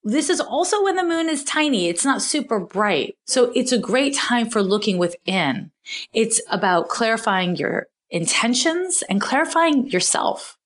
this 0.08 0.30
is 0.30 0.40
also 0.40 0.82
when 0.84 0.96
the 0.96 1.04
moon 1.04 1.28
is 1.28 1.44
tiny. 1.44 1.90
It's 1.90 2.06
not 2.06 2.22
super 2.22 2.62
bright. 2.62 3.16
So 3.26 3.52
it's 3.56 3.74
a 3.74 3.78
great 3.78 4.16
time 4.16 4.50
for 4.50 4.64
looking 4.64 4.98
within. 4.98 5.72
It's 6.14 6.40
about 6.50 6.88
clarifying 6.88 7.58
your 7.58 7.88
intentions 8.10 9.04
and 9.10 9.20
clarifying 9.20 9.88
yourself. 9.90 10.58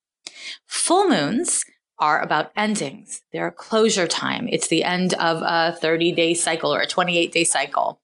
Full 0.67 1.09
moons 1.09 1.63
are 1.97 2.21
about 2.21 2.51
endings. 2.55 3.23
They're 3.33 3.47
a 3.47 3.51
closure 3.51 4.07
time. 4.07 4.47
It's 4.47 4.67
the 4.67 4.83
end 4.83 5.15
of 5.15 5.41
a 5.41 5.75
30 5.75 6.11
day 6.11 6.35
cycle 6.35 6.73
or 6.73 6.81
a 6.81 6.87
28 6.87 7.31
day 7.31 7.43
cycle. 7.43 7.99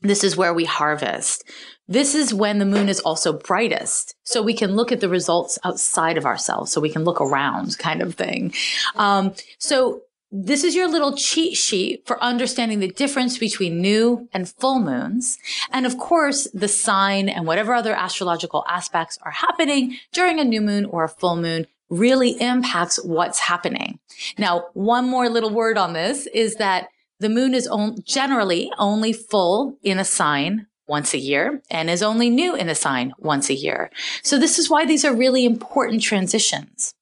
This 0.00 0.24
is 0.24 0.36
where 0.36 0.52
we 0.52 0.64
harvest. 0.64 1.44
This 1.86 2.16
is 2.16 2.34
when 2.34 2.58
the 2.58 2.64
moon 2.64 2.88
is 2.88 2.98
also 3.00 3.32
brightest. 3.32 4.16
So 4.24 4.42
we 4.42 4.54
can 4.54 4.74
look 4.74 4.90
at 4.90 5.00
the 5.00 5.08
results 5.08 5.60
outside 5.62 6.16
of 6.16 6.26
ourselves. 6.26 6.72
So 6.72 6.80
we 6.80 6.90
can 6.90 7.04
look 7.04 7.20
around 7.20 7.78
kind 7.78 8.02
of 8.02 8.16
thing. 8.16 8.52
Um, 8.96 9.34
so 9.58 10.02
this 10.32 10.64
is 10.64 10.74
your 10.74 10.88
little 10.88 11.14
cheat 11.14 11.58
sheet 11.58 12.06
for 12.06 12.22
understanding 12.22 12.80
the 12.80 12.88
difference 12.88 13.36
between 13.36 13.82
new 13.82 14.28
and 14.32 14.48
full 14.48 14.80
moons. 14.80 15.38
And 15.70 15.84
of 15.84 15.98
course, 15.98 16.48
the 16.54 16.68
sign 16.68 17.28
and 17.28 17.46
whatever 17.46 17.74
other 17.74 17.94
astrological 17.94 18.64
aspects 18.66 19.18
are 19.22 19.30
happening 19.30 19.98
during 20.10 20.40
a 20.40 20.44
new 20.44 20.62
moon 20.62 20.86
or 20.86 21.04
a 21.04 21.08
full 21.08 21.36
moon 21.36 21.66
really 21.90 22.30
impacts 22.40 22.96
what's 23.04 23.40
happening. 23.40 23.98
Now, 24.38 24.68
one 24.72 25.06
more 25.06 25.28
little 25.28 25.50
word 25.50 25.76
on 25.76 25.92
this 25.92 26.26
is 26.28 26.56
that 26.56 26.88
the 27.20 27.28
moon 27.28 27.52
is 27.52 27.68
on- 27.68 27.98
generally 28.02 28.72
only 28.78 29.12
full 29.12 29.76
in 29.82 29.98
a 29.98 30.04
sign 30.04 30.66
once 30.88 31.12
a 31.12 31.18
year 31.18 31.62
and 31.70 31.90
is 31.90 32.02
only 32.02 32.30
new 32.30 32.56
in 32.56 32.70
a 32.70 32.74
sign 32.74 33.12
once 33.18 33.50
a 33.50 33.54
year. 33.54 33.90
So 34.22 34.38
this 34.38 34.58
is 34.58 34.70
why 34.70 34.86
these 34.86 35.04
are 35.04 35.14
really 35.14 35.44
important 35.44 36.02
transitions. 36.02 36.94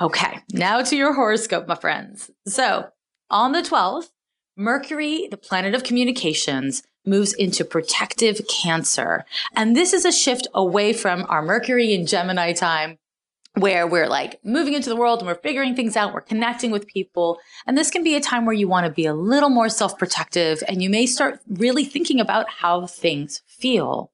Okay, 0.00 0.40
now 0.52 0.82
to 0.82 0.96
your 0.96 1.14
horoscope, 1.14 1.66
my 1.66 1.74
friends. 1.74 2.30
So 2.46 2.88
on 3.30 3.52
the 3.52 3.62
12th, 3.62 4.10
Mercury, 4.56 5.28
the 5.30 5.38
planet 5.38 5.74
of 5.74 5.84
communications, 5.84 6.82
moves 7.06 7.32
into 7.32 7.64
protective 7.64 8.40
Cancer. 8.48 9.24
And 9.54 9.74
this 9.74 9.92
is 9.92 10.04
a 10.04 10.12
shift 10.12 10.48
away 10.52 10.92
from 10.92 11.24
our 11.28 11.40
Mercury 11.40 11.94
in 11.94 12.06
Gemini 12.06 12.52
time 12.52 12.98
where 13.54 13.86
we're 13.86 14.08
like 14.08 14.38
moving 14.44 14.74
into 14.74 14.90
the 14.90 14.96
world 14.96 15.20
and 15.20 15.28
we're 15.28 15.34
figuring 15.36 15.74
things 15.74 15.96
out, 15.96 16.12
we're 16.12 16.20
connecting 16.20 16.70
with 16.70 16.86
people. 16.86 17.38
And 17.66 17.78
this 17.78 17.90
can 17.90 18.04
be 18.04 18.16
a 18.16 18.20
time 18.20 18.44
where 18.44 18.54
you 18.54 18.68
want 18.68 18.84
to 18.84 18.92
be 18.92 19.06
a 19.06 19.14
little 19.14 19.48
more 19.48 19.70
self 19.70 19.98
protective 19.98 20.62
and 20.68 20.82
you 20.82 20.90
may 20.90 21.06
start 21.06 21.40
really 21.48 21.84
thinking 21.84 22.20
about 22.20 22.50
how 22.50 22.86
things 22.86 23.40
feel, 23.46 24.10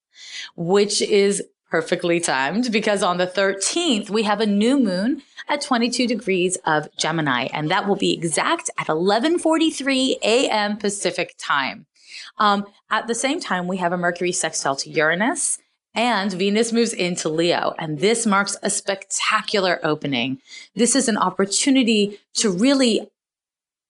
which 0.55 1.03
is 1.03 1.43
perfectly 1.73 2.21
timed 2.21 2.71
because 2.71 3.03
on 3.03 3.17
the 3.17 3.27
13th, 3.27 4.11
we 4.11 4.25
have 4.25 4.43
a 4.43 4.47
new 4.47 4.79
moon 4.79 5.23
at 5.49 5.63
22 5.63 6.07
degrees 6.07 6.59
of 6.67 6.95
Gemini, 6.99 7.49
and 7.55 7.71
that 7.71 7.89
will 7.89 7.97
be 7.97 8.13
exact 8.13 8.69
at 8.79 8.89
11:43 8.89 10.17
a.m. 10.23 10.77
Pacific 10.77 11.35
time. 11.39 11.87
Um, 12.37 12.67
at 12.91 13.07
the 13.07 13.15
same 13.15 13.41
time, 13.41 13.69
we 13.69 13.79
have 13.79 13.95
a 13.95 13.97
Mercury 13.97 14.33
sextile 14.33 14.77
to 14.77 14.91
Uranus 14.91 15.59
And 15.95 16.31
Venus 16.33 16.73
moves 16.73 16.93
into 16.93 17.31
Leo, 17.31 17.75
and 17.79 18.01
this 18.01 18.27
marks 18.27 18.55
a 18.63 18.69
spectacular 18.69 19.81
opening. 19.83 20.31
This 20.75 20.95
is 20.95 21.09
an 21.09 21.17
opportunity 21.17 22.21
to 22.41 22.51
really 22.51 23.11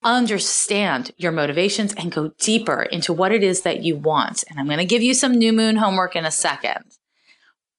understand 0.05 1.11
your 1.17 1.33
motivations 1.33 1.95
and 1.95 2.13
go 2.13 2.33
deeper 2.39 2.83
into 2.83 3.13
what 3.13 3.33
it 3.33 3.43
is 3.43 3.63
that 3.63 3.83
you 3.83 3.97
want. 3.97 4.45
And 4.49 4.59
I'm 4.59 4.67
going 4.67 4.87
to 4.87 4.95
give 4.95 5.03
you 5.03 5.15
some 5.15 5.35
new 5.35 5.53
moon 5.53 5.77
homework 5.77 6.15
in 6.17 6.25
a 6.25 6.31
second, 6.31 6.85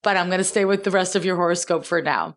but 0.03 0.17
I'm 0.17 0.27
going 0.27 0.37
to 0.37 0.43
stay 0.43 0.65
with 0.65 0.83
the 0.83 0.91
rest 0.91 1.15
of 1.15 1.25
your 1.25 1.37
horoscope 1.37 1.85
for 1.85 2.01
now. 2.01 2.35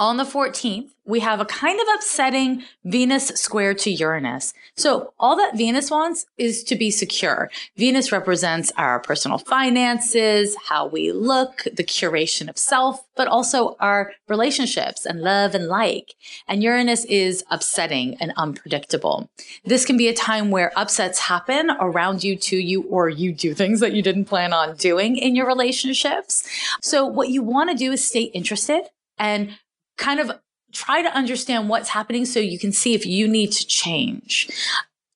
On 0.00 0.16
the 0.16 0.24
14th, 0.24 0.92
we 1.04 1.20
have 1.20 1.40
a 1.40 1.44
kind 1.44 1.78
of 1.78 1.86
upsetting 1.94 2.62
Venus 2.86 3.28
square 3.28 3.74
to 3.74 3.90
Uranus. 3.90 4.54
So 4.74 5.12
all 5.18 5.36
that 5.36 5.58
Venus 5.58 5.90
wants 5.90 6.24
is 6.38 6.64
to 6.64 6.74
be 6.74 6.90
secure. 6.90 7.50
Venus 7.76 8.10
represents 8.10 8.72
our 8.78 9.00
personal 9.00 9.36
finances, 9.36 10.56
how 10.70 10.86
we 10.86 11.12
look, 11.12 11.64
the 11.64 11.84
curation 11.84 12.48
of 12.48 12.56
self, 12.56 13.04
but 13.14 13.28
also 13.28 13.76
our 13.78 14.12
relationships 14.26 15.04
and 15.04 15.20
love 15.20 15.54
and 15.54 15.66
like. 15.66 16.14
And 16.48 16.62
Uranus 16.62 17.04
is 17.04 17.44
upsetting 17.50 18.16
and 18.20 18.32
unpredictable. 18.38 19.28
This 19.66 19.84
can 19.84 19.98
be 19.98 20.08
a 20.08 20.14
time 20.14 20.50
where 20.50 20.72
upsets 20.76 21.18
happen 21.18 21.72
around 21.78 22.24
you 22.24 22.36
to 22.36 22.56
you, 22.56 22.84
or 22.84 23.10
you 23.10 23.32
do 23.34 23.52
things 23.52 23.80
that 23.80 23.92
you 23.92 24.00
didn't 24.00 24.24
plan 24.24 24.54
on 24.54 24.76
doing 24.76 25.18
in 25.18 25.36
your 25.36 25.46
relationships. 25.46 26.48
So 26.80 27.04
what 27.04 27.28
you 27.28 27.42
want 27.42 27.68
to 27.68 27.76
do 27.76 27.92
is 27.92 28.02
stay 28.02 28.22
interested 28.22 28.84
and 29.18 29.58
kind 30.00 30.18
of 30.18 30.32
try 30.72 31.02
to 31.02 31.16
understand 31.16 31.68
what's 31.68 31.90
happening 31.90 32.24
so 32.24 32.40
you 32.40 32.58
can 32.58 32.72
see 32.72 32.94
if 32.94 33.06
you 33.06 33.28
need 33.28 33.52
to 33.52 33.66
change. 33.66 34.50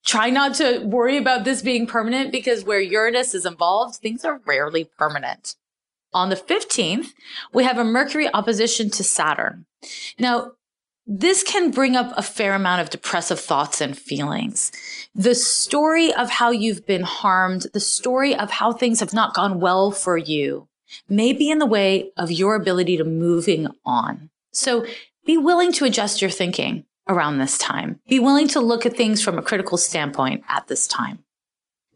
Try 0.05 0.31
not 0.31 0.55
to 0.57 0.81
worry 0.81 1.17
about 1.17 1.45
this 1.45 1.63
being 1.63 1.87
permanent 1.87 2.31
because 2.31 2.65
where 2.65 2.81
Uranus 2.81 3.35
is 3.35 3.47
involved, 3.47 3.97
things 3.97 4.25
are 4.25 4.41
rarely 4.45 4.85
permanent. 4.99 5.57
On 6.13 6.29
the 6.29 6.37
15th, 6.37 7.09
we 7.53 7.65
have 7.65 7.79
a 7.79 7.85
Mercury 7.85 8.29
opposition 8.33 8.91
to 8.91 9.03
Saturn. 9.03 9.65
Now, 10.19 10.53
this 11.07 11.43
can 11.43 11.71
bring 11.71 11.97
up 11.97 12.13
a 12.17 12.23
fair 12.23 12.55
amount 12.55 12.83
of 12.83 12.91
depressive 12.91 13.41
thoughts 13.41 13.81
and 13.81 13.97
feelings. 13.97 14.73
The 15.15 15.35
story 15.35 16.13
of 16.15 16.31
how 16.31 16.51
you've 16.51 16.87
been 16.87 17.03
harmed, 17.03 17.67
the 17.73 17.81
story 17.81 18.35
of 18.35 18.51
how 18.51 18.73
things 18.73 19.01
have 19.01 19.13
not 19.13 19.35
gone 19.35 19.61
well 19.61 19.91
for 19.91 20.17
you 20.17 20.69
may 21.09 21.33
be 21.33 21.51
in 21.51 21.59
the 21.59 21.67
way 21.67 22.11
of 22.17 22.31
your 22.31 22.55
ability 22.55 22.97
to 22.99 23.05
moving 23.05 23.69
on. 23.85 24.31
So 24.55 24.87
be 25.27 25.37
willing 25.37 25.73
to 25.73 25.85
adjust 25.85 26.21
your 26.21 26.31
thinking 26.31 26.85
around 27.09 27.39
this 27.39 27.59
time. 27.59 28.01
Be 28.09 28.19
willing 28.19 28.49
to 28.49 28.61
look 28.61 28.87
at 28.87 28.97
things 28.97 29.23
from 29.23 29.39
a 29.39 29.43
critical 29.43 29.79
standpoint 29.79 30.45
at 30.49 30.69
this 30.69 30.87
time. 30.87 31.25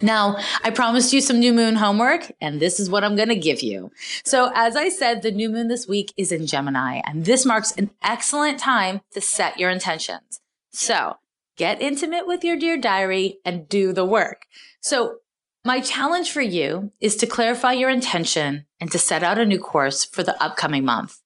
Now, 0.00 0.36
I 0.62 0.70
promised 0.70 1.12
you 1.12 1.20
some 1.20 1.40
new 1.40 1.52
moon 1.52 1.74
homework, 1.74 2.30
and 2.40 2.60
this 2.60 2.78
is 2.78 2.88
what 2.88 3.02
I'm 3.02 3.16
going 3.16 3.30
to 3.30 3.36
give 3.36 3.62
you. 3.62 3.90
So, 4.24 4.52
as 4.54 4.76
I 4.76 4.90
said, 4.90 5.22
the 5.22 5.32
new 5.32 5.48
moon 5.48 5.66
this 5.66 5.88
week 5.88 6.12
is 6.16 6.30
in 6.30 6.46
Gemini, 6.46 7.00
and 7.04 7.24
this 7.24 7.44
marks 7.44 7.72
an 7.72 7.90
excellent 8.02 8.60
time 8.60 9.00
to 9.12 9.20
set 9.20 9.58
your 9.58 9.70
intentions. 9.70 10.40
So, 10.70 11.16
get 11.56 11.82
intimate 11.82 12.28
with 12.28 12.44
your 12.44 12.56
dear 12.56 12.76
diary 12.76 13.38
and 13.44 13.68
do 13.68 13.92
the 13.92 14.04
work. 14.04 14.42
So, 14.80 15.16
my 15.64 15.80
challenge 15.80 16.30
for 16.30 16.42
you 16.42 16.92
is 17.00 17.16
to 17.16 17.26
clarify 17.26 17.72
your 17.72 17.90
intention 17.90 18.66
and 18.80 18.92
to 18.92 18.98
set 18.98 19.24
out 19.24 19.38
a 19.38 19.44
new 19.44 19.58
course 19.58 20.04
for 20.04 20.22
the 20.22 20.40
upcoming 20.40 20.84
month. 20.84 21.18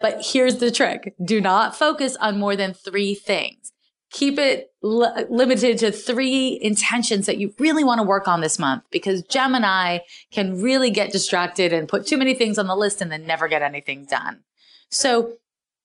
But 0.00 0.24
here's 0.24 0.56
the 0.56 0.70
trick. 0.70 1.14
Do 1.24 1.40
not 1.40 1.76
focus 1.76 2.16
on 2.16 2.38
more 2.38 2.56
than 2.56 2.74
three 2.74 3.14
things. 3.14 3.72
Keep 4.10 4.38
it 4.38 4.70
li- 4.82 5.24
limited 5.28 5.78
to 5.78 5.90
three 5.90 6.58
intentions 6.62 7.26
that 7.26 7.38
you 7.38 7.52
really 7.58 7.82
want 7.82 7.98
to 7.98 8.06
work 8.06 8.28
on 8.28 8.40
this 8.40 8.58
month 8.58 8.84
because 8.90 9.22
Gemini 9.22 9.98
can 10.30 10.60
really 10.62 10.90
get 10.90 11.10
distracted 11.10 11.72
and 11.72 11.88
put 11.88 12.06
too 12.06 12.16
many 12.16 12.34
things 12.34 12.58
on 12.58 12.66
the 12.66 12.76
list 12.76 13.00
and 13.00 13.10
then 13.10 13.26
never 13.26 13.48
get 13.48 13.62
anything 13.62 14.04
done. 14.04 14.44
So 14.90 15.34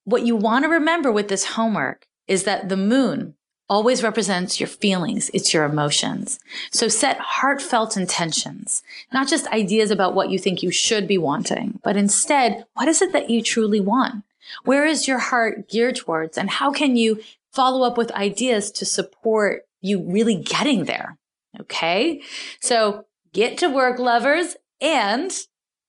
what 0.03 0.25
you 0.25 0.35
want 0.35 0.63
to 0.63 0.69
remember 0.69 1.11
with 1.11 1.27
this 1.27 1.45
homework 1.45 2.05
is 2.27 2.43
that 2.43 2.69
the 2.69 2.77
moon 2.77 3.35
always 3.69 4.03
represents 4.03 4.59
your 4.59 4.67
feelings. 4.67 5.29
It's 5.33 5.53
your 5.53 5.63
emotions. 5.63 6.39
So 6.71 6.87
set 6.87 7.19
heartfelt 7.19 7.95
intentions, 7.95 8.83
not 9.13 9.27
just 9.27 9.47
ideas 9.47 9.91
about 9.91 10.15
what 10.15 10.29
you 10.29 10.39
think 10.39 10.63
you 10.63 10.71
should 10.71 11.07
be 11.07 11.17
wanting, 11.17 11.79
but 11.83 11.95
instead, 11.95 12.65
what 12.73 12.87
is 12.87 13.01
it 13.01 13.13
that 13.13 13.29
you 13.29 13.41
truly 13.41 13.79
want? 13.79 14.23
Where 14.65 14.85
is 14.85 15.07
your 15.07 15.19
heart 15.19 15.69
geared 15.69 15.95
towards? 15.95 16.37
And 16.37 16.49
how 16.49 16.71
can 16.71 16.95
you 16.95 17.21
follow 17.51 17.85
up 17.85 17.97
with 17.97 18.11
ideas 18.11 18.71
to 18.71 18.85
support 18.85 19.65
you 19.81 20.01
really 20.01 20.35
getting 20.35 20.85
there? 20.85 21.17
Okay. 21.59 22.21
So 22.59 23.05
get 23.33 23.57
to 23.59 23.69
work, 23.69 23.99
lovers, 23.99 24.55
and 24.81 25.31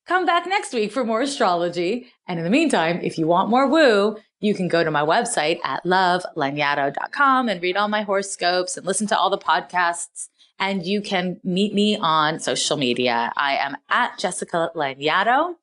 come 0.06 0.26
back 0.26 0.46
next 0.46 0.74
week 0.74 0.92
for 0.92 1.04
more 1.04 1.22
astrology. 1.22 2.12
And 2.30 2.38
in 2.38 2.44
the 2.44 2.50
meantime, 2.50 3.00
if 3.02 3.18
you 3.18 3.26
want 3.26 3.50
more 3.50 3.66
woo, 3.66 4.16
you 4.38 4.54
can 4.54 4.68
go 4.68 4.84
to 4.84 4.90
my 4.92 5.02
website 5.02 5.58
at 5.64 5.82
lovelanyadoo.com 5.84 7.48
and 7.48 7.60
read 7.60 7.76
all 7.76 7.88
my 7.88 8.02
horoscopes 8.02 8.76
and 8.76 8.86
listen 8.86 9.08
to 9.08 9.18
all 9.18 9.30
the 9.30 9.36
podcasts. 9.36 10.28
And 10.56 10.86
you 10.86 11.00
can 11.02 11.40
meet 11.42 11.74
me 11.74 11.96
on 11.96 12.38
social 12.38 12.76
media. 12.76 13.32
I 13.36 13.56
am 13.56 13.76
at 13.88 14.16
Jessica 14.20 14.70
Lanyadoo 14.76 15.56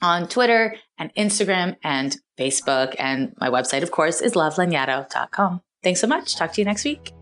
on 0.00 0.28
Twitter 0.28 0.76
and 0.96 1.12
Instagram 1.16 1.74
and 1.82 2.16
Facebook. 2.38 2.94
And 3.00 3.34
my 3.40 3.50
website, 3.50 3.82
of 3.82 3.90
course, 3.90 4.20
is 4.20 4.34
lovelanyadoo.com. 4.34 5.60
Thanks 5.82 6.00
so 6.00 6.06
much. 6.06 6.36
Talk 6.36 6.52
to 6.52 6.60
you 6.60 6.66
next 6.66 6.84
week. 6.84 7.12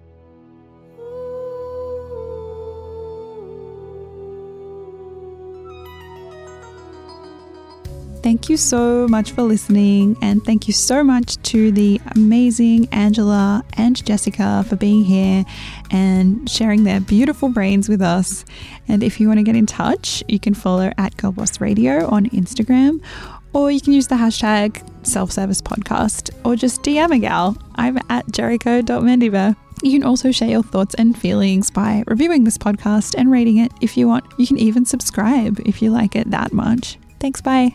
Thank 8.24 8.48
you 8.48 8.56
so 8.56 9.06
much 9.06 9.32
for 9.32 9.42
listening, 9.42 10.16
and 10.22 10.42
thank 10.42 10.66
you 10.66 10.72
so 10.72 11.04
much 11.04 11.36
to 11.42 11.70
the 11.70 12.00
amazing 12.16 12.88
Angela 12.90 13.62
and 13.74 14.02
Jessica 14.02 14.64
for 14.66 14.76
being 14.76 15.04
here 15.04 15.44
and 15.90 16.48
sharing 16.48 16.84
their 16.84 17.00
beautiful 17.00 17.50
brains 17.50 17.86
with 17.86 18.00
us. 18.00 18.46
And 18.88 19.02
if 19.02 19.20
you 19.20 19.28
want 19.28 19.40
to 19.40 19.42
get 19.42 19.56
in 19.56 19.66
touch, 19.66 20.24
you 20.26 20.40
can 20.40 20.54
follow 20.54 20.90
at 20.96 21.14
Girlboss 21.18 21.60
Radio 21.60 22.06
on 22.06 22.30
Instagram, 22.30 23.04
or 23.52 23.70
you 23.70 23.78
can 23.78 23.92
use 23.92 24.06
the 24.06 24.14
hashtag 24.14 24.82
self 25.06 25.30
service 25.30 25.60
podcast, 25.60 26.30
or 26.46 26.56
just 26.56 26.82
DM 26.82 27.14
a 27.14 27.18
gal. 27.18 27.58
I'm 27.74 27.98
at 28.08 28.26
jericho.mendiva. 28.32 29.54
You 29.82 29.92
can 29.92 30.02
also 30.02 30.32
share 30.32 30.48
your 30.48 30.62
thoughts 30.62 30.94
and 30.94 31.14
feelings 31.14 31.70
by 31.70 32.02
reviewing 32.06 32.44
this 32.44 32.56
podcast 32.56 33.16
and 33.18 33.30
rating 33.30 33.58
it 33.58 33.70
if 33.82 33.98
you 33.98 34.08
want. 34.08 34.24
You 34.38 34.46
can 34.46 34.56
even 34.56 34.86
subscribe 34.86 35.60
if 35.66 35.82
you 35.82 35.90
like 35.90 36.16
it 36.16 36.30
that 36.30 36.54
much. 36.54 36.96
Thanks, 37.20 37.42
bye. 37.42 37.74